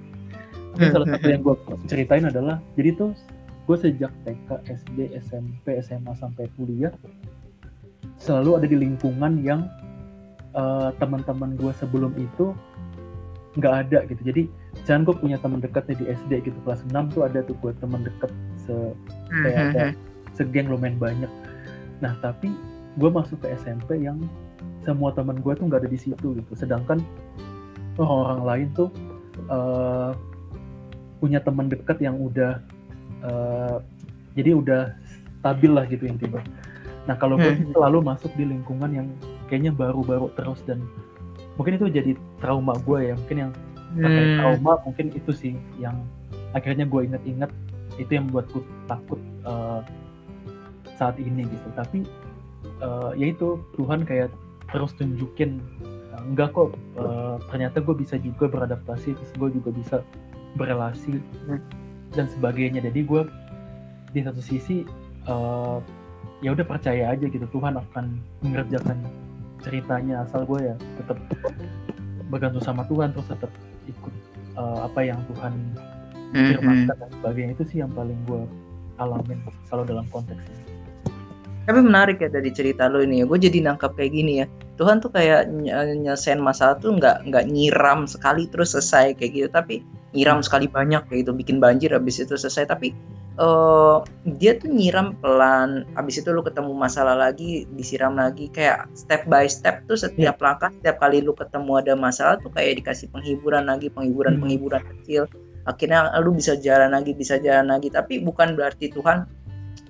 [0.75, 1.55] Tapi salah satu yang gue
[1.87, 3.15] ceritain adalah jadi tuh
[3.69, 6.93] gue sejak TK, SD, SMP, SMA sampai kuliah
[8.19, 9.71] selalu ada di lingkungan yang
[10.59, 12.53] uh, teman-teman gue sebelum itu
[13.59, 14.23] nggak ada gitu.
[14.23, 14.43] Jadi
[14.87, 17.73] jangan gue punya teman dekat nih di SD gitu kelas 6 tuh ada tuh gue
[17.83, 18.31] teman dekat
[18.63, 18.75] se
[19.45, 20.35] kayak ada mm-hmm.
[20.39, 21.33] segeng lumayan banyak.
[22.01, 22.55] Nah tapi
[22.99, 24.23] gue masuk ke SMP yang
[24.87, 26.53] semua teman gue tuh nggak ada di situ gitu.
[26.55, 27.03] Sedangkan
[27.99, 28.89] orang-orang lain tuh
[29.51, 30.15] uh,
[31.19, 32.63] punya teman dekat yang udah
[33.27, 33.83] uh,
[34.39, 34.95] jadi udah
[35.43, 36.43] stabil lah gitu intinya
[37.07, 37.73] nah kalau gue hmm.
[37.73, 39.09] selalu masuk di lingkungan yang
[39.49, 40.85] kayaknya baru-baru terus dan
[41.57, 43.53] mungkin itu jadi trauma gue ya mungkin yang
[43.99, 44.39] hmm.
[44.43, 45.97] trauma mungkin itu sih yang
[46.57, 47.51] akhirnya gue inget-inget
[47.99, 49.83] itu yang membuat gue takut uh,
[50.97, 51.69] saat ini gitu.
[51.75, 52.07] Tapi
[52.83, 54.31] uh, ya itu Tuhan kayak
[54.71, 55.63] terus tunjukin
[56.29, 59.97] enggak kok uh, ternyata gue bisa juga beradaptasi terus gue juga bisa
[60.55, 61.61] berelasi hmm.
[62.15, 62.85] dan sebagainya.
[62.87, 63.23] Jadi gue
[64.15, 64.87] di satu sisi
[65.29, 65.83] uh,
[66.41, 69.03] ya udah percaya aja gitu Tuhan akan mengerjakan
[69.59, 71.19] ceritanya asal gue ya tetap
[72.29, 73.51] bergantung sama Tuhan terus tetap
[73.89, 74.15] ikut
[74.57, 75.53] uh, apa yang Tuhan
[76.33, 77.01] firmankan mm -hmm.
[77.01, 78.45] dan sebagainya itu sih yang paling gue
[79.01, 79.39] alamin
[79.71, 80.63] kalau dalam konteks ini.
[81.65, 84.47] tapi menarik ya dari cerita lo ini ya gue jadi nangkap kayak gini ya
[84.79, 89.49] Tuhan tuh kayak nyelesain masalah tuh nggak nggak nyiram sekali terus selesai kayak gitu.
[89.51, 89.83] Tapi
[90.15, 91.35] nyiram sekali banyak kayak gitu.
[91.35, 92.71] Bikin banjir habis itu selesai.
[92.71, 92.95] Tapi
[93.43, 94.07] uh,
[94.39, 95.83] dia tuh nyiram pelan.
[95.99, 98.47] Habis itu lu ketemu masalah lagi disiram lagi.
[98.55, 100.47] Kayak step by step tuh setiap yeah.
[100.47, 104.43] langkah setiap kali lu ketemu ada masalah tuh kayak dikasih penghiburan lagi penghiburan hmm.
[104.47, 105.27] penghiburan kecil.
[105.67, 107.91] Akhirnya lu bisa jalan lagi bisa jalan lagi.
[107.91, 109.27] Tapi bukan berarti Tuhan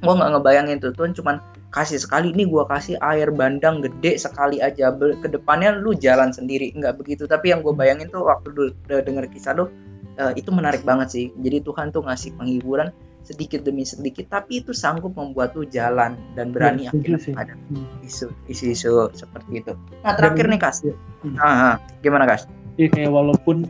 [0.00, 0.96] gue nggak ngebayangin tuh.
[0.96, 4.92] Tuhan cuman kasih sekali ini gue kasih air bandang gede sekali aja.
[4.94, 7.28] Ke depannya lu jalan sendiri nggak begitu.
[7.28, 9.68] Tapi yang gue bayangin tuh waktu lu denger kisah lu
[10.18, 11.26] uh, itu menarik banget sih.
[11.40, 12.88] Jadi Tuhan tuh ngasih penghiburan
[13.28, 17.54] sedikit demi sedikit tapi itu sanggup membuat lu jalan dan berani ya, akhirnya ada
[18.00, 19.76] isu isu seperti itu.
[20.00, 20.76] Nah terakhir dan, nih kas.
[20.80, 20.94] Ya.
[21.44, 22.48] ah, gimana kas?
[22.80, 23.68] Iya kayak walaupun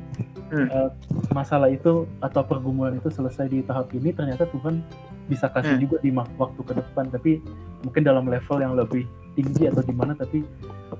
[0.51, 0.68] hmm.
[0.72, 0.90] uh,
[1.32, 4.82] masalah itu atau pergumulan itu selesai di tahap ini ternyata Tuhan
[5.28, 5.82] bisa kasih hmm.
[5.84, 7.32] juga di waktu ke depan tapi
[7.84, 9.05] mungkin dalam level yang lebih
[9.36, 10.42] tinggi atau gimana tapi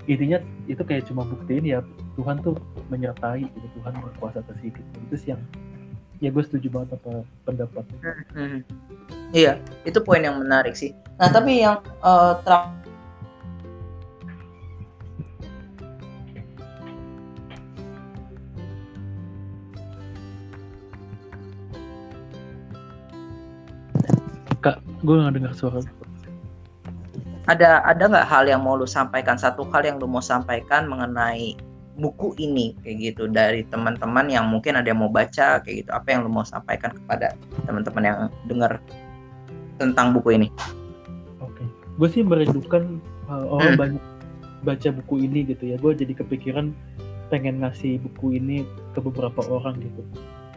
[0.09, 1.85] intinya itu kayak cuma buktiin ya
[2.17, 2.57] Tuhan tuh
[2.89, 5.43] menyertai gitu Tuhan berkuasa atas hidup itu sih yang
[6.19, 8.61] ya gue setuju banget apa pendapatnya hmm, hmm.
[9.37, 12.41] iya itu poin yang menarik sih nah tapi yang uh,
[24.59, 25.81] Kak, gue gak dengar suara.
[27.49, 29.41] Ada ada nggak hal yang mau lu sampaikan?
[29.41, 31.57] Satu hal yang lu mau sampaikan mengenai
[31.99, 35.91] buku ini kayak gitu dari teman-teman yang mungkin ada yang mau baca kayak gitu.
[35.91, 37.33] Apa yang lu mau sampaikan kepada
[37.65, 38.77] teman-teman yang dengar
[39.81, 40.49] tentang buku ini?
[41.41, 41.65] Oke,
[41.97, 43.01] gue sih merindukan
[43.33, 43.81] uh, orang hmm.
[43.81, 44.05] banyak
[44.69, 45.77] baca buku ini gitu ya.
[45.81, 46.77] Gue jadi kepikiran
[47.33, 50.03] pengen ngasih buku ini ke beberapa orang gitu.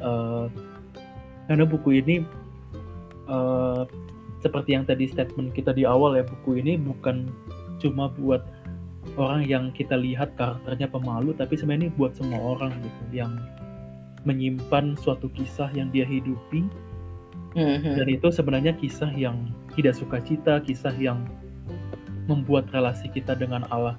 [0.04, 0.52] Uh,
[1.48, 2.28] karena buku ini
[3.32, 3.88] uh,
[4.44, 7.32] seperti yang tadi statement kita di awal ya buku ini bukan
[7.80, 8.44] cuma buat
[9.18, 13.34] orang yang kita lihat karakternya pemalu tapi sebenarnya ini buat semua orang gitu yang
[14.28, 16.70] menyimpan suatu kisah yang dia hidupi
[17.58, 17.98] mm-hmm.
[17.98, 21.26] dan itu sebenarnya kisah yang tidak suka cita kisah yang
[22.30, 23.98] membuat relasi kita dengan Allah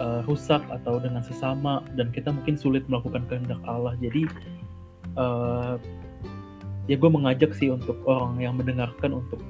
[0.00, 4.24] uh, rusak atau dengan sesama dan kita mungkin sulit melakukan kehendak Allah jadi
[5.20, 5.76] uh,
[6.88, 9.40] ya gue mengajak sih untuk orang yang mendengarkan untuk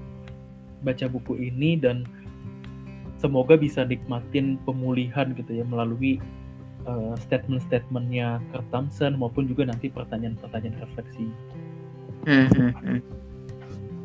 [0.83, 2.07] baca buku ini dan
[3.19, 6.23] semoga bisa nikmatin pemulihan gitu ya melalui
[6.87, 11.27] uh, statement-statementnya Kurt Thompson maupun juga nanti pertanyaan-pertanyaan refleksi.
[12.27, 13.01] Hmm, hmm, hmm.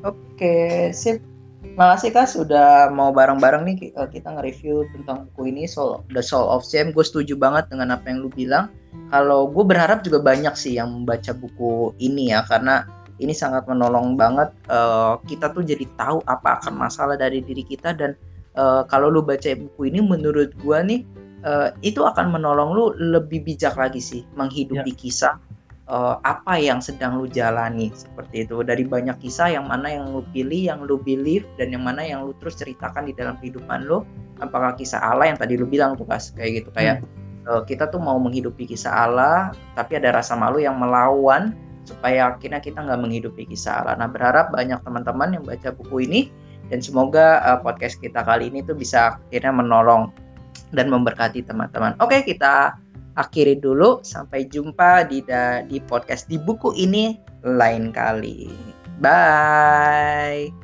[0.06, 1.22] Oke, sip.
[1.74, 3.76] Makasih Kak sudah mau bareng-bareng nih
[4.14, 6.94] kita nge-review tentang buku ini Soul, The Soul of Shame.
[6.94, 8.70] Gue setuju banget dengan apa yang lu bilang.
[9.10, 12.86] Kalau gue berharap juga banyak sih yang membaca buku ini ya karena
[13.22, 17.94] ini sangat menolong banget uh, kita tuh jadi tahu apa akan masalah dari diri kita
[17.94, 18.18] dan
[18.58, 21.06] uh, kalau lu baca buku ini menurut gua nih
[21.46, 24.98] uh, itu akan menolong lu lebih bijak lagi sih menghidupi yeah.
[24.98, 25.36] kisah
[25.88, 30.24] uh, apa yang sedang lu jalani seperti itu dari banyak kisah yang mana yang lu
[30.32, 34.02] pilih yang lu believe dan yang mana yang lu terus ceritakan di dalam kehidupan lu
[34.40, 37.50] apakah kisah Allah yang tadi lu bilang tuh kas kayak gitu kayak hmm.
[37.50, 41.54] uh, kita tuh mau menghidupi kisah Allah tapi ada rasa malu yang melawan
[41.84, 43.84] supaya akhirnya kita nggak menghidupi kisah.
[43.96, 46.22] Nah berharap banyak teman-teman yang baca buku ini
[46.72, 50.10] dan semoga uh, podcast kita kali ini tuh bisa akhirnya menolong
[50.72, 51.94] dan memberkati teman-teman.
[52.00, 52.80] Oke kita
[53.14, 55.22] akhiri dulu sampai jumpa di
[55.70, 58.50] di podcast di buku ini lain kali.
[59.04, 60.63] Bye.